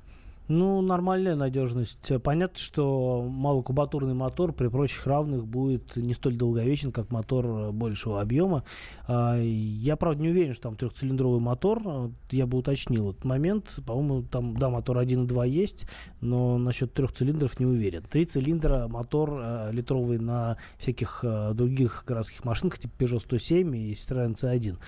Ну, 0.49 0.81
нормальная 0.83 1.37
надежность. 1.37 2.13
Понятно, 2.23 2.59
что 2.59 3.23
малокубатурный 3.23 4.15
мотор 4.15 4.53
при 4.53 4.69
прочих 4.69 5.07
равных 5.07 5.47
будет 5.47 5.97
не 5.97 6.15
столь 6.15 6.37
долговечен, 6.37 6.91
как 6.91 7.11
мотор 7.11 7.73
большего 7.73 8.21
объема. 8.21 8.65
А, 9.07 9.39
Я, 9.41 9.97
правда, 9.97 10.21
не 10.21 10.31
уверен, 10.31 10.53
что 10.53 10.65
там 10.65 10.77
трехцилиндровый 10.77 11.41
мотор. 11.41 12.11
Я 12.31 12.47
бы 12.47 12.59
уточнил 12.59 13.11
этот 13.11 13.25
момент. 13.25 13.79
По-моему, 13.87 14.23
там, 14.23 14.57
да, 14.57 14.69
мотор 14.69 14.99
1.2 14.99 15.49
есть, 15.49 15.87
но 16.21 16.59
насчет 16.59 16.93
трех 16.93 17.13
цилиндров 17.13 17.59
не 17.61 17.67
уверен. 17.67 18.03
Три 18.03 18.27
цилиндра 18.27 18.89
мотор 18.89 19.39
э, 19.41 19.71
литровый 19.73 20.19
на 20.19 20.57
всяких 20.79 21.21
э, 21.23 21.53
других 21.55 22.05
городских 22.07 22.45
машинах, 22.45 22.79
типа 22.79 22.93
Peugeot 22.99 23.21
107 23.21 23.77
и 23.77 23.93
Citroёn 23.93 24.35
C1. 24.35 24.79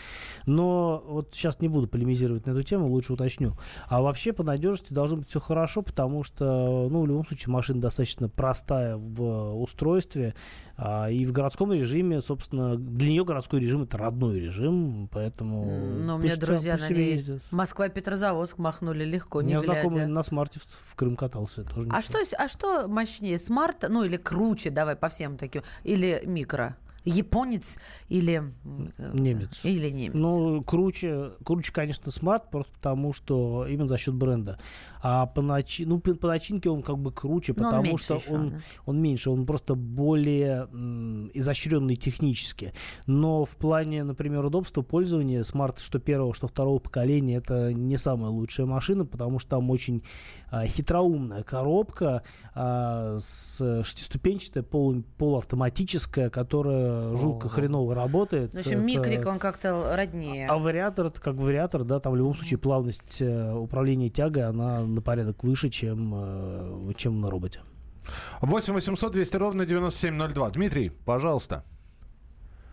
Но 0.46 1.02
вот 1.06 1.30
сейчас 1.32 1.60
не 1.60 1.68
буду 1.68 1.86
полемизировать 1.86 2.46
на 2.46 2.50
эту 2.50 2.62
тему, 2.62 2.88
лучше 2.88 3.12
уточню. 3.12 3.52
А 3.88 4.02
вообще 4.02 4.32
по 4.32 4.42
надежности 4.42 4.92
должно 4.92 5.18
быть 5.18 5.28
все 5.28 5.40
хорошо, 5.44 5.83
потому 5.83 6.24
что, 6.24 6.88
ну, 6.90 7.02
в 7.02 7.07
любом 7.07 7.24
случае, 7.26 7.52
машина 7.52 7.80
достаточно 7.80 8.28
простая 8.28 8.96
в 8.96 9.54
устройстве. 9.61 10.35
а, 10.76 11.09
и 11.11 11.24
в 11.24 11.30
городском 11.33 11.72
режиме, 11.72 12.20
собственно, 12.20 12.76
для 12.76 13.11
нее 13.11 13.24
городской 13.24 13.61
режим 13.61 13.83
это 13.83 13.96
родной 13.96 14.40
режим, 14.40 15.09
поэтому. 15.12 15.64
Ну, 16.04 16.16
у 16.16 16.18
меня 16.18 16.37
друзья 16.37 16.76
на 16.76 16.88
ней 16.88 17.12
ездят. 17.12 17.42
Москва-Петрозаводск 17.50 18.59
махнули 18.59 19.04
легко, 19.04 19.38
У 19.38 19.42
не 19.42 19.48
меня 19.48 19.61
глядя. 19.61 19.72
знакомый 19.83 20.07
на 20.07 20.22
смарте 20.24 20.59
в, 20.61 20.64
в 20.64 20.94
Крым 20.96 21.16
катался. 21.16 21.62
Тоже 21.64 21.88
А 21.92 21.98
ничего. 21.98 22.24
что, 22.24 22.37
а 22.38 22.48
что 22.48 22.88
мощнее, 22.88 23.38
смарт, 23.38 23.85
ну 23.88 24.02
или 24.04 24.16
круче, 24.16 24.70
давай 24.70 24.96
по 24.96 25.09
всем 25.09 25.37
таким, 25.37 25.62
или 25.85 26.22
микро? 26.26 26.76
Японец 27.07 27.78
или... 28.09 28.42
э, 28.96 29.11
Немец. 29.12 29.61
Или 29.62 29.90
немец. 29.90 30.14
Ну, 30.14 30.62
круче, 30.62 31.33
круче, 31.44 31.70
конечно, 31.70 32.11
смарт, 32.11 32.50
просто 32.50 32.72
потому 32.72 33.12
что 33.12 33.66
именно 33.68 33.88
за 33.88 33.98
счет 33.98 34.14
бренда. 34.14 34.59
А 35.06 35.26
по, 35.26 35.42
начи... 35.42 35.84
ну, 35.84 35.98
по, 36.00 36.14
по 36.14 36.28
начинке 36.28 36.70
он 36.70 36.80
как 36.80 36.96
бы 36.96 37.12
круче, 37.12 37.52
Но 37.58 37.64
он 37.64 37.70
потому 37.70 37.84
меньше 37.84 38.04
что 38.04 38.14
еще, 38.14 38.32
он, 38.32 38.50
да. 38.50 38.56
он 38.86 39.02
меньше, 39.02 39.28
он 39.28 39.44
просто 39.44 39.74
более 39.74 40.66
м, 40.72 41.30
изощренный 41.34 41.96
технически. 41.96 42.72
Но 43.06 43.44
в 43.44 43.54
плане, 43.56 44.02
например, 44.02 44.46
удобства 44.46 44.80
пользования 44.80 45.42
смарт 45.42 45.78
что 45.78 45.98
первого, 45.98 46.32
что 46.32 46.48
второго 46.48 46.78
поколения 46.78 47.36
это 47.36 47.70
не 47.74 47.98
самая 47.98 48.30
лучшая 48.30 48.66
машина, 48.66 49.04
потому 49.04 49.38
что 49.38 49.50
там 49.50 49.68
очень 49.68 50.02
а, 50.50 50.66
хитроумная 50.66 51.42
коробка 51.42 52.22
а, 52.54 53.18
с 53.20 53.82
шестиступенчатая, 53.84 54.62
полу, 54.62 55.02
полуавтоматическая, 55.18 56.30
которая 56.30 57.14
жутко 57.16 57.50
хреново 57.50 57.94
работает. 57.94 58.54
В 58.54 58.58
общем, 58.58 58.78
Это- 58.78 58.86
микрик, 58.86 59.26
он 59.26 59.38
как-то 59.38 59.94
роднее. 59.94 60.46
а 60.48 60.56
вариатор, 60.56 61.06
это 61.06 61.20
как 61.20 61.34
вариатор, 61.34 61.84
да, 61.84 62.00
там 62.00 62.14
в 62.14 62.16
любом 62.16 62.34
случае 62.34 62.58
плавность 62.58 63.20
э, 63.20 63.52
управления 63.52 64.08
тягой, 64.08 64.44
она 64.44 64.82
на 64.94 65.02
порядок 65.02 65.42
выше, 65.42 65.68
чем, 65.68 66.12
э, 66.14 66.92
чем 66.96 67.20
на 67.20 67.30
роботе. 67.30 67.61
8 68.40 68.74
800 68.74 69.12
200 69.12 69.37
ровно 69.37 69.66
9702. 69.66 70.50
Дмитрий, 70.50 70.90
пожалуйста. 70.90 71.64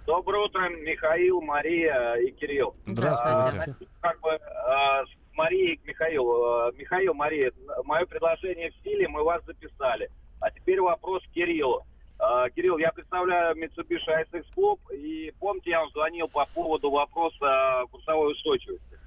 Доброе 0.05 0.45
утро, 0.45 0.67
Михаил, 0.69 1.41
Мария 1.41 2.15
и 2.15 2.31
Кирилл. 2.31 2.75
Здравствуйте. 2.85 3.75
А, 4.01 4.07
как 4.07 4.19
бы, 4.19 4.31
а, 4.31 5.05
с 5.05 5.09
Марией 5.35 5.77
к 5.77 5.85
Михаилу. 5.85 6.43
А, 6.43 6.71
Михаил, 6.73 7.13
Мария, 7.13 7.51
мое 7.85 8.05
предложение 8.05 8.71
в 8.71 8.75
стиле, 8.75 9.07
мы 9.07 9.23
вас 9.23 9.43
записали. 9.45 10.09
А 10.39 10.49
теперь 10.51 10.81
вопрос 10.81 11.23
к 11.23 11.33
Кириллу. 11.33 11.85
А, 12.19 12.49
Кирилл, 12.49 12.77
я 12.77 12.91
представляю 12.91 13.55
Mitsubishi 13.55 14.09
ASX 14.09 14.43
Club, 14.55 14.79
и 14.93 15.31
помните, 15.39 15.69
я 15.71 15.79
вам 15.79 15.89
звонил 15.91 16.27
по 16.27 16.45
поводу 16.53 16.91
вопроса 16.91 17.83
курсовой 17.91 18.33
устойчивости. 18.33 18.99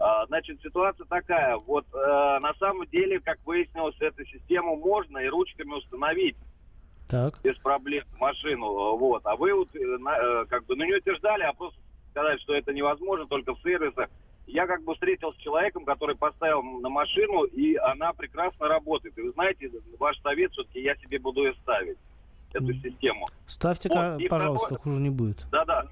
А, 0.00 0.26
Значит, 0.26 0.60
ситуация 0.62 1.04
такая. 1.04 1.56
Вот 1.58 1.84
э, 1.92 2.38
на 2.40 2.54
самом 2.54 2.86
деле, 2.88 3.20
как 3.20 3.38
выяснилось, 3.44 3.94
эту 4.00 4.24
систему 4.24 4.76
можно 4.76 5.18
и 5.18 5.28
ручками 5.28 5.74
установить 5.74 6.36
Так. 7.08 7.34
без 7.42 7.56
проблем 7.58 8.04
машину, 8.18 8.96
вот. 8.96 9.20
А 9.26 9.36
вы 9.36 9.52
вот 9.54 9.68
э, 9.76 9.78
э, 9.78 10.44
как 10.48 10.64
бы, 10.64 10.74
ну 10.74 10.84
не 10.86 10.94
утверждали, 10.94 11.42
а 11.42 11.52
просто 11.52 11.78
сказать, 12.12 12.40
что 12.40 12.54
это 12.54 12.72
невозможно 12.72 13.26
только 13.26 13.54
в 13.54 13.60
сервисах. 13.62 14.08
Я 14.46 14.66
как 14.66 14.82
бы 14.84 14.94
встретился 14.94 15.38
с 15.38 15.42
человеком, 15.42 15.84
который 15.84 16.16
поставил 16.16 16.62
на 16.62 16.88
машину, 16.88 17.44
и 17.44 17.76
она 17.76 18.12
прекрасно 18.14 18.68
работает. 18.68 19.16
И 19.18 19.20
вы 19.22 19.30
знаете, 19.32 19.70
ваш 19.98 20.18
совет 20.22 20.50
все-таки 20.52 20.80
я 20.80 20.96
себе 20.96 21.18
буду 21.18 21.46
и 21.46 21.52
ставить 21.60 21.98
эту 22.54 22.72
систему. 22.72 23.28
Ставьте, 23.46 23.90
Вот, 23.90 24.28
пожалуйста, 24.28 24.66
второе- 24.74 24.78
хуже 24.82 25.00
не 25.02 25.10
будет. 25.10 25.46
Да-да. 25.52 25.86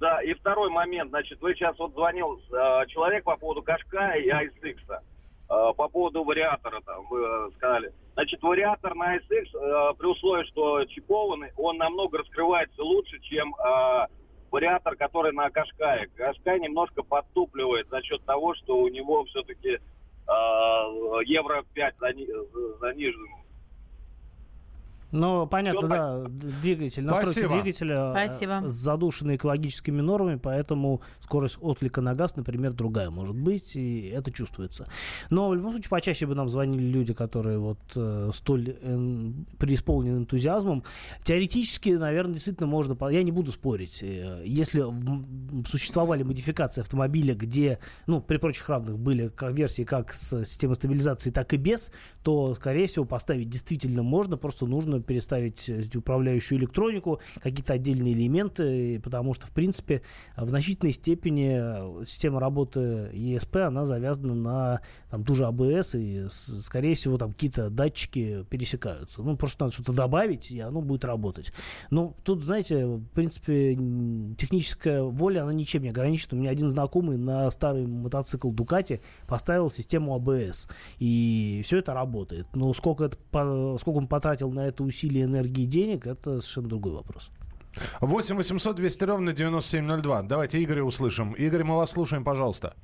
Да, 0.00 0.22
и 0.22 0.32
второй 0.32 0.70
момент, 0.70 1.10
значит, 1.10 1.42
вы 1.42 1.54
сейчас 1.54 1.78
вот 1.78 1.92
звонил 1.92 2.40
э, 2.50 2.86
человек 2.88 3.22
по 3.24 3.36
поводу 3.36 3.62
Кашка 3.62 4.12
и 4.12 4.30
ASX. 4.30 4.78
Э, 4.88 5.72
по 5.76 5.88
поводу 5.88 6.24
вариатора, 6.24 6.80
там, 6.86 7.06
вы 7.10 7.20
э, 7.20 7.50
сказали. 7.56 7.92
Значит, 8.14 8.42
вариатор 8.42 8.94
на 8.94 9.16
ASX, 9.16 9.20
э, 9.52 9.94
при 9.98 10.06
условии, 10.06 10.46
что 10.46 10.82
чипованный, 10.86 11.52
он 11.58 11.76
намного 11.76 12.16
раскрывается 12.16 12.82
лучше, 12.82 13.20
чем 13.20 13.54
э, 13.54 14.06
вариатор, 14.50 14.96
который 14.96 15.32
на 15.32 15.50
Кашкае. 15.50 16.08
Кашкай 16.16 16.58
немножко 16.60 17.02
подтупливает 17.02 17.86
за 17.90 18.00
счет 18.02 18.24
того, 18.24 18.54
что 18.54 18.78
у 18.78 18.88
него 18.88 19.24
все-таки 19.26 19.78
евро 21.24 21.64
5 21.74 21.94
зани- 22.00 22.78
занижен. 22.78 23.26
Ну, 25.12 25.46
понятно, 25.46 25.88
да, 25.88 26.24
двигатель, 26.28 27.04
настройки 27.04 27.40
Спасибо. 27.40 27.62
двигателя 27.62 27.96
э, 27.96 28.10
Спасибо. 28.28 28.68
задушены 28.68 29.36
экологическими 29.36 30.00
нормами, 30.00 30.36
поэтому 30.36 31.02
скорость 31.20 31.58
отклика 31.60 32.00
на 32.00 32.14
газ, 32.14 32.36
например, 32.36 32.72
другая 32.72 33.10
может 33.10 33.36
быть, 33.36 33.74
и 33.76 34.08
это 34.08 34.30
чувствуется. 34.32 34.86
Но 35.30 35.48
в 35.48 35.54
любом 35.54 35.72
случае 35.72 35.90
почаще 35.90 36.26
бы 36.26 36.34
нам 36.34 36.48
звонили 36.48 36.82
люди, 36.84 37.12
которые 37.12 37.58
вот 37.58 37.78
э, 37.96 38.30
столь 38.34 38.76
эм, 38.82 39.46
преисполнены 39.58 40.18
энтузиазмом. 40.18 40.84
Теоретически, 41.24 41.90
наверное, 41.90 42.34
действительно 42.34 42.68
можно, 42.68 42.94
по- 42.94 43.10
я 43.10 43.22
не 43.22 43.32
буду 43.32 43.52
спорить, 43.52 44.02
э, 44.02 44.42
если 44.46 44.84
существовали 45.66 46.22
модификации 46.22 46.82
автомобиля, 46.82 47.34
где, 47.34 47.78
ну, 48.06 48.20
при 48.20 48.36
прочих 48.36 48.68
равных 48.68 48.98
были 48.98 49.28
как 49.28 49.54
версии 49.54 49.82
как 49.82 50.12
с 50.12 50.44
системой 50.44 50.76
стабилизации, 50.76 51.30
так 51.30 51.52
и 51.52 51.56
без, 51.56 51.90
то, 52.22 52.54
скорее 52.54 52.86
всего, 52.86 53.04
поставить 53.04 53.48
действительно 53.48 54.02
можно, 54.02 54.36
просто 54.36 54.66
нужно 54.66 54.99
переставить 55.00 55.68
э, 55.68 55.82
управляющую 55.94 56.58
электронику, 56.58 57.20
какие-то 57.42 57.74
отдельные 57.74 58.14
элементы, 58.14 59.00
потому 59.00 59.34
что, 59.34 59.46
в 59.46 59.50
принципе, 59.50 60.02
в 60.36 60.48
значительной 60.48 60.92
степени 60.92 62.00
э, 62.02 62.04
система 62.06 62.40
работы 62.40 63.10
ESP, 63.12 63.60
она 63.60 63.86
завязана 63.86 64.34
на 64.34 64.80
там, 65.10 65.24
ту 65.24 65.34
же 65.34 65.46
АБС, 65.46 65.94
и, 65.94 66.26
скорее 66.28 66.94
всего, 66.94 67.18
там 67.18 67.32
какие-то 67.32 67.70
датчики 67.70 68.44
пересекаются. 68.48 69.22
Ну, 69.22 69.36
просто 69.36 69.64
надо 69.64 69.74
что-то 69.74 69.92
добавить, 69.92 70.50
и 70.50 70.60
оно 70.60 70.80
будет 70.80 71.04
работать. 71.04 71.52
Ну, 71.90 72.16
тут, 72.24 72.42
знаете, 72.42 72.86
в 72.86 73.06
принципе, 73.08 73.74
техническая 74.36 75.02
воля, 75.02 75.42
она 75.42 75.52
ничем 75.52 75.82
не 75.82 75.90
ограничена. 75.90 76.38
У 76.38 76.40
меня 76.40 76.50
один 76.50 76.68
знакомый 76.68 77.16
на 77.16 77.50
старый 77.50 77.86
мотоцикл 77.86 78.50
Дукати 78.50 79.00
поставил 79.26 79.70
систему 79.70 80.14
АБС, 80.14 80.68
и 80.98 81.60
все 81.64 81.78
это 81.78 81.94
работает. 81.94 82.46
Но 82.54 82.72
сколько, 82.74 83.04
это, 83.04 83.16
сколько 83.78 83.98
он 83.98 84.06
потратил 84.06 84.50
на 84.50 84.66
это 84.66 84.82
усилия, 84.90 85.22
энергии 85.22 85.64
и 85.64 85.66
денег, 85.66 86.06
это 86.06 86.40
совершенно 86.40 86.68
другой 86.68 86.92
вопрос. 86.92 87.30
8 88.00 88.36
800 88.36 88.76
200 88.76 89.04
ровно 89.04 89.32
9702. 89.32 90.22
Давайте 90.22 90.62
Игоря 90.62 90.82
услышим. 90.82 91.32
Игорь, 91.32 91.64
мы 91.64 91.76
вас 91.76 91.92
слушаем, 91.92 92.24
пожалуйста. 92.24 92.74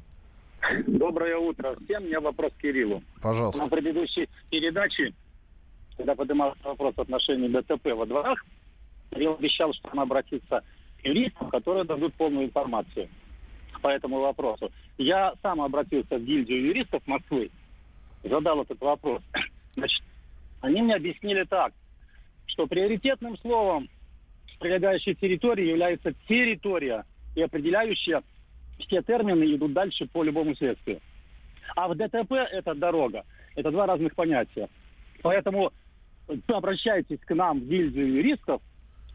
Доброе 0.87 1.37
утро 1.37 1.77
всем. 1.85 2.03
У 2.03 2.07
меня 2.07 2.21
вопрос 2.21 2.53
к 2.53 2.63
Кириллу. 2.63 3.03
Пожалуйста. 3.21 3.63
На 3.63 3.69
предыдущей 3.69 4.29
передаче, 4.51 5.13
когда 5.97 6.15
поднимался 6.15 6.59
вопрос 6.65 6.95
в 6.97 7.01
отношении 7.01 7.49
ДТП 7.49 7.87
во 7.95 8.07
дворах, 8.07 8.45
Кирилл 9.11 9.35
обещал, 9.35 9.73
что 9.73 9.89
он 9.93 10.01
обратится 10.01 10.63
к 11.01 11.05
юристам, 11.05 11.51
которые 11.51 11.85
дадут 11.85 12.15
полную 12.15 12.47
информацию 12.47 13.09
по 13.83 13.89
этому 13.89 14.21
вопросу. 14.21 14.71
Я 14.99 15.35
сам 15.43 15.61
обратился 15.61 16.17
в 16.19 16.25
гильдию 16.25 16.67
юристов 16.67 17.03
Москвы, 17.07 17.51
задал 18.25 18.63
этот 18.63 18.81
вопрос. 18.81 19.23
Значит, 19.75 20.03
они 20.61 20.83
мне 20.83 20.95
объяснили 20.95 21.45
так, 21.45 21.73
что 22.57 22.67
приоритетным 22.67 23.37
словом 23.37 23.91
прилегающей 24.59 25.15
территории 25.15 25.67
является 25.67 26.15
территория, 26.27 27.05
и 27.35 27.43
определяющая 27.43 28.23
все 28.79 29.03
термины 29.03 29.45
идут 29.55 29.75
дальше 29.75 30.07
по 30.07 30.23
любому 30.23 30.55
следствию. 30.55 31.03
А 31.77 31.87
в 31.87 31.95
ДТП 31.95 32.33
это 32.33 32.75
дорога. 32.75 33.27
Это 33.57 33.71
два 33.71 33.87
разных 33.87 34.15
понятия. 34.15 34.71
Поэтому 35.23 35.71
вы 36.29 36.41
обращайтесь 36.49 37.21
к 37.21 37.35
нам 37.35 37.61
в 37.61 37.69
гильдию 37.69 38.15
юристов, 38.15 38.63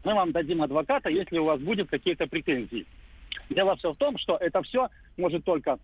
мы 0.04 0.14
вам 0.14 0.30
дадим 0.30 0.62
адвоката, 0.62 1.08
если 1.08 1.38
у 1.38 1.44
вас 1.44 1.60
будет 1.60 1.90
какие-то 1.90 2.28
претензии. 2.28 2.86
Дело 3.50 3.74
все 3.74 3.92
в 3.92 3.96
том, 3.96 4.18
что 4.18 4.36
это 4.36 4.62
все 4.62 4.88
может 5.16 5.44
только 5.44 5.80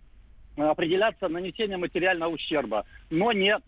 э, 0.56 0.62
определяться 0.62 1.28
нанесением 1.28 1.80
материального 1.80 2.30
ущерба, 2.30 2.86
но 3.10 3.32
не 3.32 3.58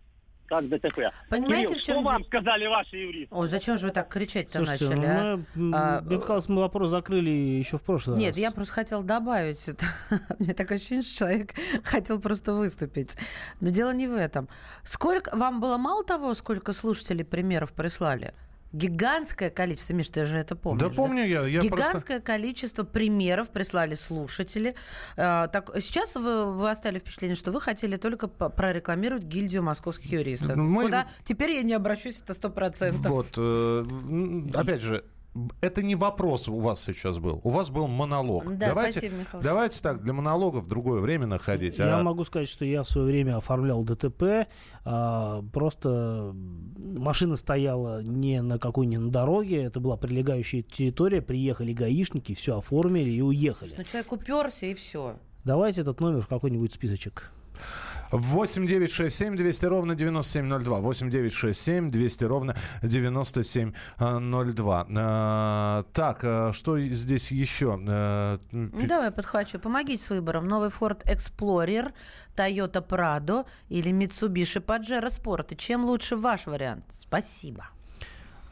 как 0.51 0.69
ДТП. 0.69 0.99
Понимаете, 1.29 1.69
Кирилл, 1.75 1.79
в 1.79 1.83
чем 1.83 1.97
что 1.97 2.03
вам 2.05 2.25
сказали 2.25 2.67
ваши 2.67 2.97
юристы? 2.97 3.35
Ой, 3.35 3.47
зачем 3.49 3.79
же 3.79 3.87
вы 3.87 3.93
так 3.93 4.09
кричать-то 4.09 4.59
Слушайте, 4.59 4.89
начали? 4.97 5.07
а? 5.07 5.37
ну, 5.37 5.45
мы, 5.55 5.67
м, 5.69 5.75
А, 5.75 6.01
мне 6.03 6.19
казалось, 6.19 6.49
мы 6.49 6.61
вопрос 6.61 6.91
закрыли 6.91 7.31
еще 7.31 7.79
в 7.79 7.83
прошлый 7.83 8.19
Нет, 8.19 8.31
раз. 8.31 8.39
я 8.39 8.51
просто 8.51 8.75
хотела 8.75 9.03
добавить 9.05 9.69
это. 9.69 9.87
Мне 10.41 10.53
такое 10.55 10.77
ощущение, 10.79 11.03
что 11.03 11.17
человек 11.19 11.55
хотел 11.85 12.21
просто 12.21 12.53
выступить. 12.53 13.17
Но 13.61 13.71
дело 13.71 13.93
не 13.95 14.09
в 14.09 14.15
этом. 14.17 14.49
Сколько 14.83 15.35
вам 15.37 15.61
было 15.61 15.77
мало 15.79 16.03
того, 16.03 16.35
сколько 16.35 16.73
слушателей 16.73 17.25
примеров 17.25 17.73
прислали? 17.73 18.35
Гигантское 18.73 19.51
количество, 19.51 19.95
Миш, 19.95 20.09
ты 20.09 20.25
же 20.27 20.39
это 20.39 20.55
помнишь. 20.55 20.83
Да 20.83 20.91
помню 20.91 21.25
я. 21.27 21.43
я 21.47 21.61
Гигантское 21.61 22.19
просто... 22.19 22.21
количество 22.21 22.85
примеров 22.85 23.49
прислали 23.51 23.95
слушатели. 23.95 24.77
Э, 25.17 25.49
так, 25.53 25.71
сейчас 25.81 26.15
вы, 26.15 26.55
вы 26.55 26.71
оставили 26.71 27.01
впечатление, 27.01 27.35
что 27.35 27.51
вы 27.51 27.61
хотели 27.61 27.97
только 27.97 28.29
прорекламировать 28.29 29.25
гильдию 29.25 29.63
московских 29.65 30.13
юристов. 30.13 30.55
Мы- 30.57 30.85
Куда 30.85 31.09
теперь 31.25 31.51
я 31.51 31.63
не 31.63 31.75
обращусь, 31.75 32.21
это 32.21 32.33
сто 32.33 32.49
процентов. 32.49 33.07
Вот, 33.11 33.35
э, 33.37 33.85
опять 34.55 34.83
же, 34.83 35.05
это 35.61 35.83
не 35.83 35.95
вопрос 35.95 36.49
у 36.49 36.59
вас 36.59 36.83
сейчас 36.83 37.19
был. 37.19 37.41
У 37.45 37.51
вас 37.51 37.71
был 37.71 37.87
монолог. 37.87 38.57
Да, 38.57 38.69
давайте, 38.69 38.99
спасибо, 38.99 39.17
Михаил. 39.17 39.43
давайте 39.43 39.81
так, 39.81 40.03
для 40.03 40.13
монологов 40.13 40.65
в 40.65 40.69
другое 40.69 41.01
время 41.01 41.27
находить. 41.27 41.79
Я 41.79 41.99
а- 41.99 42.03
могу 42.03 42.25
сказать, 42.25 42.49
что 42.49 42.65
я 42.65 42.83
в 42.83 42.89
свое 42.89 43.07
время 43.07 43.37
оформлял 43.37 43.85
ДТП. 43.85 44.49
а, 44.85 45.43
просто 45.53 46.33
машина 46.77 47.37
стояла 47.37 48.03
не 48.03 48.43
на 48.43 48.59
какой-нибудь 48.59 49.11
дороге, 49.11 49.63
это 49.63 49.79
была 49.79 49.97
прилегающая 49.97 50.63
территория. 50.63 51.23
Приехали 51.23 51.73
гаишники, 51.73 52.35
все 52.35 52.59
оформили 52.59 53.11
и 53.11 53.21
уехали. 53.21 53.73
Ну, 53.77 53.85
человек 53.85 54.13
уперся 54.13 54.67
и 54.67 54.75
все. 54.75 55.17
Давайте 55.45 55.83
этот 55.83 56.01
номер 56.01 56.23
в 56.23 56.27
какой-нибудь 56.27 56.73
списочек. 56.73 57.31
8 58.11 58.67
9 58.67 58.91
6 58.91 59.15
7 59.17 59.37
200 59.37 59.67
ровно 59.67 59.95
9702. 59.95 60.81
8 60.81 61.11
9 61.11 61.33
6 61.33 61.61
7 61.61 61.91
200 61.91 62.25
ровно 62.25 62.57
9702. 62.83 64.87
А, 64.97 65.85
так, 65.93 66.21
а, 66.25 66.53
что 66.53 66.79
здесь 66.81 67.31
еще? 67.33 67.75
М, 67.75 68.39
Ну, 68.53 68.87
давай 68.87 69.11
подхвачу. 69.11 69.59
Помогите 69.59 70.03
с 70.03 70.11
выбором. 70.11 70.49
Новый 70.49 70.71
Ford 70.71 71.05
Explorer, 71.07 71.93
Toyota 72.37 72.87
Prado 72.87 73.47
или 73.69 73.93
Mitsubishi 73.93 74.61
Pajero 74.65 75.07
Sport. 75.09 75.55
И 75.55 75.57
чем 75.57 75.85
лучше 75.85 76.17
ваш 76.17 76.47
вариант? 76.47 76.85
Спасибо. 76.93 77.69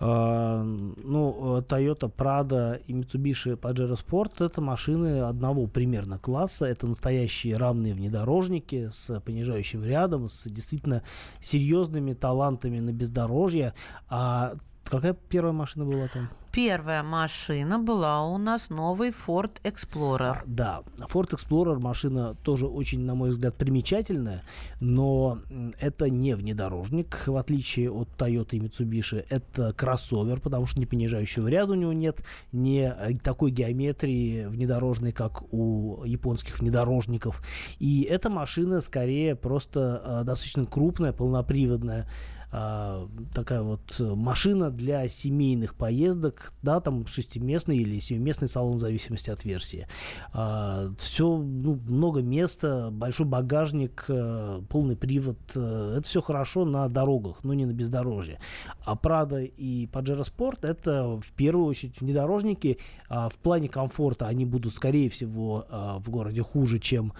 А, 0.01 0.63
Ну, 0.63 1.59
э, 1.59 1.63
Toyota 1.63 2.11
Prado 2.15 2.81
и 2.87 2.93
Mitsubishi 2.93 3.59
Pajero 3.59 3.97
Sport 3.97 4.45
это 4.45 4.61
машины 4.61 5.21
одного 5.21 5.67
примерно 5.67 6.19
класса. 6.19 6.67
Это 6.67 6.87
настоящие 6.87 7.57
равные 7.57 7.95
внедорожники 7.95 8.91
с 8.93 9.21
понижающим 9.21 9.85
рядом, 9.85 10.29
с 10.29 10.49
действительно 10.49 11.03
серьезными 11.41 12.15
талантами 12.15 12.79
на 12.81 12.93
бездорожье. 12.93 13.75
А 14.09 14.55
Какая 14.88 15.12
первая 15.12 15.53
машина 15.53 15.85
была 15.85 16.09
там? 16.09 16.29
Первая 16.51 17.03
машина 17.03 17.79
была 17.79 18.27
у 18.27 18.38
нас 18.38 18.70
новый 18.70 19.11
Ford 19.11 19.53
Explorer. 19.62 20.31
А, 20.31 20.42
да, 20.46 20.83
Ford 21.12 21.31
Explorer 21.31 21.79
машина 21.79 22.35
тоже 22.42 22.66
очень, 22.66 23.01
на 23.01 23.14
мой 23.14 23.31
взгляд, 23.31 23.55
примечательная, 23.55 24.42
но 24.81 25.40
это 25.79 26.09
не 26.09 26.35
внедорожник, 26.35 27.24
в 27.27 27.37
отличие 27.37 27.90
от 27.90 28.09
Toyota 28.16 28.57
и 28.57 28.61
Mitsubishi. 28.61 29.27
Это 29.29 29.74
кроссовер, 29.74 30.40
потому 30.40 30.66
что 30.66 30.81
не 30.81 30.87
понижающего 30.87 31.48
ряда 31.48 31.72
у 31.72 31.77
него 31.77 31.92
нет, 31.92 32.24
не 32.51 32.90
э, 32.90 33.18
такой 33.22 33.51
геометрии 33.51 34.46
внедорожной, 34.46 35.12
как 35.12 35.42
у 35.53 36.03
японских 36.05 36.61
внедорожников. 36.61 37.42
И 37.79 38.03
эта 38.03 38.31
машина 38.31 38.81
скорее 38.81 39.37
просто 39.37 40.03
э, 40.05 40.24
достаточно 40.24 40.64
крупная, 40.64 41.12
полноприводная, 41.12 42.09
а, 42.51 43.09
такая 43.35 43.61
вот 43.61 43.97
э, 44.01 44.05
машина 44.15 44.71
для 44.71 45.07
семейных 45.09 45.75
поездок, 45.75 46.55
да, 46.63 46.81
там 46.81 47.07
шестиместный 47.07 47.77
или 47.77 48.01
семиместный 48.01 48.49
салон 48.49 48.79
в 48.79 48.81
зависимости 48.81 49.29
от 49.29 49.45
версии. 49.45 49.87
А, 50.33 50.91
все, 50.97 51.37
ну, 51.37 51.79
много 51.87 52.23
места, 52.23 52.89
большой 52.91 53.27
багажник, 53.27 54.07
а, 54.09 54.63
полный 54.71 54.97
привод, 54.97 55.39
а, 55.57 55.99
это 55.99 56.09
все 56.09 56.23
хорошо 56.23 56.65
на 56.65 56.89
дорогах, 56.89 57.45
но 57.45 57.53
не 57.53 57.67
на 57.67 57.73
бездорожье. 57.73 58.41
А 58.81 58.95
Prado 58.95 59.45
и 59.45 59.87
Pajero 59.87 60.23
Sport 60.23 60.67
это 60.67 61.21
в 61.21 61.33
первую 61.33 61.67
очередь 61.67 62.01
внедорожники, 62.01 62.79
а, 63.11 63.29
в 63.29 63.37
плане 63.37 63.69
комфорта 63.69 64.27
они 64.27 64.47
будут 64.47 64.75
скорее 64.75 65.11
всего 65.11 65.67
в 65.99 66.11
городе 66.11 66.43
хуже, 66.43 66.79
чем 66.79 67.13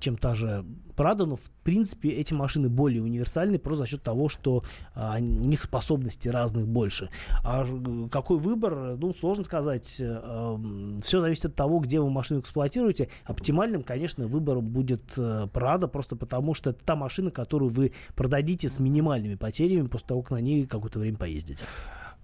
чем 0.00 0.16
та 0.16 0.34
же 0.34 0.64
Prado, 0.96 1.24
но 1.24 1.36
в 1.36 1.50
принципе 1.62 2.10
эти 2.10 2.34
машины 2.34 2.68
более 2.68 3.02
универсальны 3.02 3.58
просто 3.58 3.84
за 3.84 3.86
счет 3.86 4.02
того, 4.02 4.28
что 4.28 4.64
а, 4.94 5.16
у 5.16 5.20
них 5.20 5.62
способностей 5.62 6.30
разных 6.30 6.66
больше. 6.66 7.08
А 7.42 7.66
какой 8.10 8.38
выбор, 8.38 8.96
ну, 8.96 9.14
сложно 9.14 9.44
сказать. 9.44 9.86
Все 9.86 11.20
зависит 11.20 11.46
от 11.46 11.54
того, 11.54 11.78
где 11.78 12.00
вы 12.00 12.10
машину 12.10 12.40
эксплуатируете. 12.40 13.08
Оптимальным, 13.24 13.82
конечно, 13.82 14.26
выбором 14.26 14.66
будет 14.66 15.02
а, 15.16 15.46
Prado, 15.46 15.88
просто 15.88 16.16
потому 16.16 16.54
что 16.54 16.70
это 16.70 16.84
та 16.84 16.96
машина, 16.96 17.30
которую 17.30 17.70
вы 17.70 17.92
продадите 18.14 18.68
с 18.68 18.78
минимальными 18.78 19.36
потерями 19.36 19.86
после 19.86 20.08
того, 20.08 20.22
как 20.22 20.32
на 20.32 20.40
ней 20.40 20.66
какое-то 20.66 20.98
время 20.98 21.16
поездите. 21.16 21.64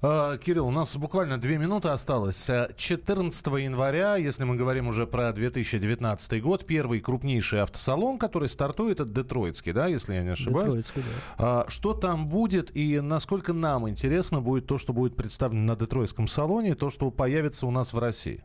А, 0.02 0.36
Кирилл, 0.36 0.66
у 0.66 0.70
нас 0.70 0.94
буквально 0.96 1.38
две 1.38 1.56
минуты 1.58 1.88
осталось. 1.88 2.50
14 2.76 3.46
января, 3.46 4.16
если 4.16 4.44
мы 4.44 4.56
говорим 4.56 4.88
уже 4.88 5.06
про 5.06 5.32
2019 5.32 6.42
год, 6.42 6.66
первый 6.66 7.00
крупнейший 7.00 7.62
автосалон, 7.62 8.18
который 8.18 8.48
стартует, 8.48 9.00
это 9.00 9.08
Детройтский, 9.08 9.72
да, 9.72 9.86
если 9.86 10.14
я 10.14 10.22
не 10.22 10.30
ошибаюсь. 10.30 10.66
Детройтский, 10.66 11.02
да. 11.02 11.34
А, 11.38 11.64
что 11.68 11.94
там 11.94 12.28
будет 12.28 12.76
и 12.76 13.00
насколько 13.00 13.52
нам 13.52 13.88
интересно 13.88 14.40
будет 14.40 14.66
то, 14.66 14.76
что 14.78 14.92
будет 14.92 15.16
представлено 15.16 15.62
на 15.62 15.76
Детройтском 15.76 16.28
салоне, 16.28 16.74
то, 16.74 16.90
что 16.90 17.10
появится 17.10 17.66
у 17.66 17.70
нас 17.70 17.92
в 17.92 17.98
России? 17.98 18.44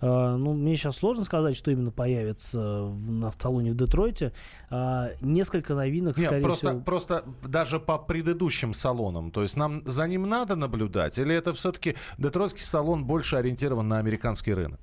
А, 0.00 0.36
ну, 0.36 0.54
мне 0.54 0.76
сейчас 0.76 0.96
сложно 0.96 1.24
сказать, 1.24 1.56
что 1.56 1.70
именно 1.70 1.90
появится 1.90 2.82
в, 2.82 3.26
автосалоне 3.26 3.72
в 3.72 3.74
Детройте. 3.74 4.32
А, 4.70 5.10
несколько 5.20 5.74
новинок, 5.74 6.16
Нет, 6.16 6.26
скорее 6.26 6.42
просто, 6.42 6.70
всего... 6.70 6.80
Просто 6.82 7.24
даже 7.42 7.80
по 7.80 7.98
предыдущим 7.98 8.74
салонам. 8.74 9.30
То 9.30 9.42
есть 9.42 9.56
нам 9.56 9.82
за 9.84 10.06
ним 10.06 10.28
надо 10.28 10.56
наблюдать? 10.56 11.18
Или 11.18 11.34
это 11.34 11.52
все-таки 11.52 11.96
детройтский 12.18 12.62
салон 12.62 13.04
больше 13.04 13.36
ориентирован 13.36 13.88
на 13.88 13.98
американский 13.98 14.54
рынок? 14.54 14.80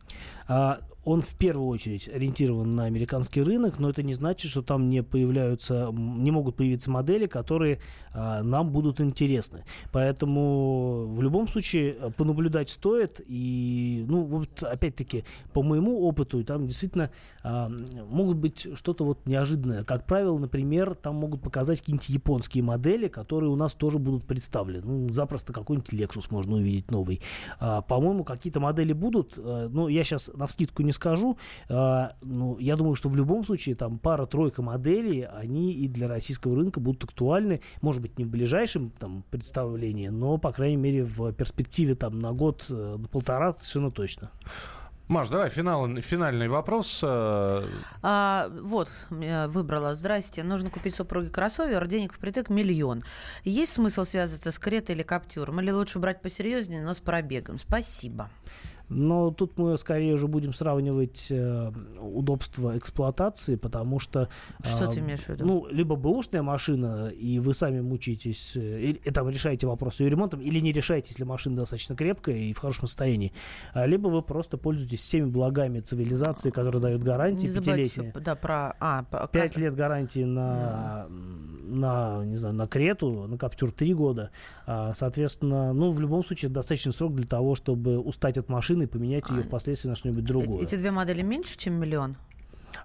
А, 0.47 0.79
он 1.05 1.21
в 1.21 1.29
первую 1.35 1.67
очередь 1.67 2.09
ориентирован 2.09 2.75
на 2.75 2.85
американский 2.85 3.41
рынок, 3.43 3.79
но 3.79 3.91
это 3.91 4.01
не 4.01 4.15
значит, 4.15 4.49
что 4.49 4.63
там 4.63 4.89
не 4.89 5.03
появляются, 5.03 5.91
не 5.93 6.31
могут 6.31 6.55
появиться 6.55 6.89
модели, 6.89 7.27
которые 7.27 7.79
а, 8.11 8.41
нам 8.41 8.71
будут 8.71 8.99
интересны. 8.99 9.65
Поэтому 9.91 11.05
в 11.07 11.21
любом 11.21 11.47
случае 11.47 11.95
а, 12.01 12.09
понаблюдать 12.09 12.71
стоит. 12.71 13.21
И, 13.27 14.03
ну, 14.07 14.23
вот 14.23 14.63
опять-таки, 14.63 15.25
по 15.53 15.61
моему 15.61 16.07
опыту, 16.07 16.43
там 16.43 16.67
действительно 16.67 17.11
а, 17.43 17.69
могут 18.09 18.37
быть 18.37 18.67
что-то 18.73 19.05
вот 19.05 19.27
неожиданное. 19.27 19.83
Как 19.83 20.07
правило, 20.07 20.39
например, 20.39 20.95
там 20.95 21.15
могут 21.15 21.41
показать 21.41 21.81
какие-нибудь 21.81 22.09
японские 22.09 22.63
модели, 22.63 23.07
которые 23.07 23.51
у 23.51 23.55
нас 23.55 23.75
тоже 23.75 23.99
будут 23.99 24.25
представлены. 24.25 24.81
Ну, 24.83 25.13
запросто 25.13 25.53
какой-нибудь 25.53 25.93
Lexus 25.93 26.27
можно 26.31 26.55
увидеть 26.55 26.89
новый. 26.89 27.21
А, 27.59 27.81
по-моему, 27.83 28.23
какие-то 28.23 28.59
модели 28.59 28.93
будут. 28.93 29.33
А, 29.37 29.69
ну, 29.69 29.87
я 29.87 30.03
сейчас 30.03 30.31
на 30.33 30.47
вскидку 30.47 30.81
не 30.81 30.94
скажу. 30.95 31.37
А, 31.69 32.13
ну, 32.21 32.57
я 32.59 32.75
думаю, 32.75 32.95
что 32.95 33.09
в 33.09 33.15
любом 33.15 33.45
случае 33.45 33.75
там 33.75 33.99
пара-тройка 33.99 34.61
моделей, 34.61 35.21
они 35.21 35.73
и 35.73 35.87
для 35.87 36.07
российского 36.07 36.55
рынка 36.55 36.79
будут 36.79 37.03
актуальны. 37.03 37.61
Может 37.81 38.01
быть, 38.01 38.17
не 38.17 38.25
в 38.25 38.29
ближайшем 38.29 38.89
там 38.89 39.23
представлении, 39.29 40.07
но, 40.07 40.37
по 40.37 40.51
крайней 40.51 40.77
мере, 40.77 41.03
в 41.03 41.31
перспективе 41.33 41.95
там 41.95 42.19
на 42.19 42.31
год, 42.31 42.65
э, 42.69 42.95
на 42.97 43.07
полтора 43.07 43.53
совершенно 43.59 43.91
точно. 43.91 44.31
Маш, 45.07 45.29
давай 45.29 45.49
финал, 45.49 45.87
финальный 45.97 46.47
вопрос. 46.47 47.01
Э. 47.03 47.67
А, 48.01 48.49
вот, 48.49 48.89
выбрала. 49.09 49.93
Здрасте. 49.93 50.41
Нужно 50.43 50.71
купить 50.71 50.95
супруге 50.95 51.29
кроссовер. 51.29 51.85
Денег 51.87 52.13
впритык 52.13 52.49
миллион. 52.49 53.03
Есть 53.43 53.73
смысл 53.73 54.03
связываться 54.03 54.51
с 54.51 54.57
Кретой 54.57 54.95
или 54.95 55.03
Каптюром? 55.03 55.61
Или 55.61 55.69
лучше 55.69 55.99
брать 55.99 56.23
посерьезнее, 56.23 56.83
но 56.83 56.93
с 56.93 56.99
пробегом? 56.99 57.59
Спасибо. 57.59 58.31
Но 58.89 59.31
тут 59.31 59.57
мы 59.57 59.77
скорее 59.77 60.13
уже 60.13 60.27
будем 60.27 60.53
сравнивать 60.53 61.27
э, 61.29 61.71
удобство 61.99 62.77
эксплуатации, 62.77 63.55
потому 63.55 63.99
что... 63.99 64.29
Что 64.63 64.85
э, 64.85 64.93
ты 64.93 64.99
имеешь 64.99 65.21
в 65.21 65.29
виду? 65.29 65.45
Ну, 65.45 65.67
либо 65.69 65.95
бэушная 65.95 66.43
машина, 66.43 67.09
и 67.09 67.39
вы 67.39 67.53
сами 67.53 67.81
мучаетесь, 67.81 68.55
э, 68.55 68.81
и, 68.81 68.93
там 69.11 69.29
решаете 69.29 69.67
вопрос 69.67 69.99
ее 69.99 70.09
ремонтом, 70.09 70.41
или 70.41 70.59
не 70.59 70.71
решаете, 70.71 71.09
если 71.09 71.23
машина 71.23 71.57
достаточно 71.57 71.95
крепкая 71.95 72.37
и 72.37 72.53
в 72.53 72.59
хорошем 72.59 72.87
состоянии. 72.87 73.33
А, 73.73 73.85
либо 73.85 74.07
вы 74.07 74.21
просто 74.21 74.57
пользуетесь 74.57 74.99
всеми 74.99 75.25
благами 75.25 75.79
цивилизации, 75.79 76.51
которые 76.51 76.81
дают 76.81 77.03
гарантии 77.03 77.47
пятилетние. 77.47 78.13
Да, 78.13 78.35
про... 78.35 78.75
А, 78.79 79.03
Пять 79.31 79.57
лет 79.57 79.75
гарантии 79.75 80.23
на, 80.23 81.07
да. 81.07 81.07
На, 81.75 82.23
не 82.25 82.35
знаю, 82.35 82.55
на 82.55 82.67
Крету, 82.67 83.27
на 83.27 83.37
Каптюр 83.37 83.71
три 83.71 83.93
года. 83.93 84.31
А, 84.65 84.93
соответственно, 84.95 85.73
ну, 85.73 85.91
в 85.91 85.99
любом 85.99 86.23
случае, 86.23 86.49
достаточный 86.49 86.93
срок 86.93 87.15
для 87.15 87.27
того, 87.27 87.55
чтобы 87.55 87.99
устать 87.99 88.37
от 88.37 88.49
машины 88.49 88.83
и 88.83 88.87
поменять 88.87 89.29
ее 89.29 89.43
впоследствии 89.43 89.89
на 89.89 89.95
что-нибудь 89.95 90.25
другое. 90.25 90.63
Эти 90.63 90.75
две 90.75 90.91
модели 90.91 91.21
меньше, 91.21 91.57
чем 91.57 91.73
миллион? 91.73 92.15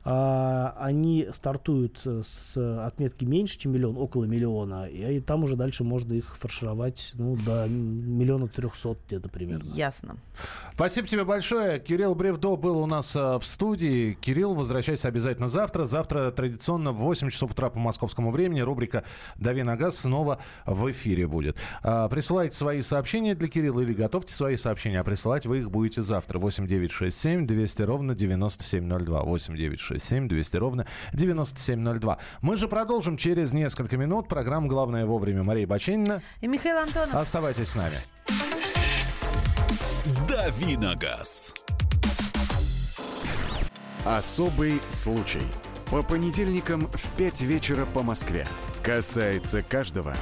А, 0.05 0.77
они 0.79 1.29
стартуют 1.35 2.01
с 2.05 2.57
отметки 2.87 3.25
меньше, 3.25 3.59
чем 3.59 3.73
миллион, 3.73 3.97
около 3.97 4.25
миллиона, 4.25 4.87
и, 4.87 5.17
и 5.17 5.21
там 5.21 5.45
уже 5.45 5.57
дальше 5.57 5.85
можно 5.85 6.13
их 6.13 6.37
фаршировать 6.37 7.13
ну, 7.15 7.37
до 7.37 7.67
миллиона 7.69 8.49
трехсот 8.49 8.99
где-то 9.07 9.29
примерно. 9.29 9.69
Ясно. 9.75 10.17
Спасибо 10.75 11.07
тебе 11.09 11.25
большое. 11.25 11.79
Кирилл 11.79 12.15
Бревдо 12.15 12.57
был 12.57 12.79
у 12.79 12.87
нас 12.87 13.15
а, 13.17 13.39
в 13.39 13.45
студии. 13.45 14.15
Кирилл, 14.15 14.55
возвращайся 14.55 15.09
обязательно 15.09 15.49
завтра. 15.49 15.85
Завтра 15.85 16.31
традиционно 16.31 16.93
в 16.93 16.97
8 16.97 17.31
часов 17.31 17.53
утра 17.53 17.71
по 17.71 17.79
московскому 17.79 18.31
времени 18.31 18.61
рубрика 18.61 19.05
«Дави 19.37 19.63
на 19.63 19.77
газ» 19.77 19.99
снова 19.99 20.39
в 20.67 20.91
эфире 20.91 21.27
будет. 21.27 21.57
А, 21.83 22.09
присылайте 22.09 22.57
свои 22.57 22.83
сообщения 22.83 23.35
для 23.35 23.49
Кирилла 23.49 23.81
или 23.81 23.93
готовьте 23.93 24.33
свои 24.33 24.57
сообщения, 24.57 25.01
а 25.01 25.05
присылать 25.05 25.47
вы 25.47 25.59
их 25.59 25.71
будете 25.71 26.03
завтра. 26.03 26.39
8 26.39 26.67
9 26.67 26.91
6 26.91 27.19
7 27.19 27.47
200 27.47 27.83
ровно 27.83 28.15
9702. 28.15 29.23
8 29.23 29.57
9 29.57 29.80
967 29.81 30.29
200 30.29 30.57
ровно 30.57 30.87
9702. 31.13 32.19
Мы 32.43 32.57
же 32.57 32.69
продолжим 32.69 33.17
через 33.17 33.53
несколько 33.53 33.97
минут. 33.97 34.29
Программа 34.29 34.69
«Главное 34.69 35.07
вовремя» 35.07 35.43
Мария 35.43 35.67
Баченина. 35.67 36.23
И 36.41 36.47
Михаил 36.47 36.79
Антонов. 36.79 37.15
Оставайтесь 37.15 37.69
с 37.69 37.75
нами. 37.75 37.99
Давиногаз. 40.29 41.55
Особый 44.05 44.81
случай. 44.89 45.43
По 45.91 46.03
понедельникам 46.03 46.87
в 46.93 47.17
5 47.17 47.41
вечера 47.43 47.85
по 47.85 48.03
Москве. 48.03 48.47
Касается 48.83 49.63
каждого. 49.63 50.15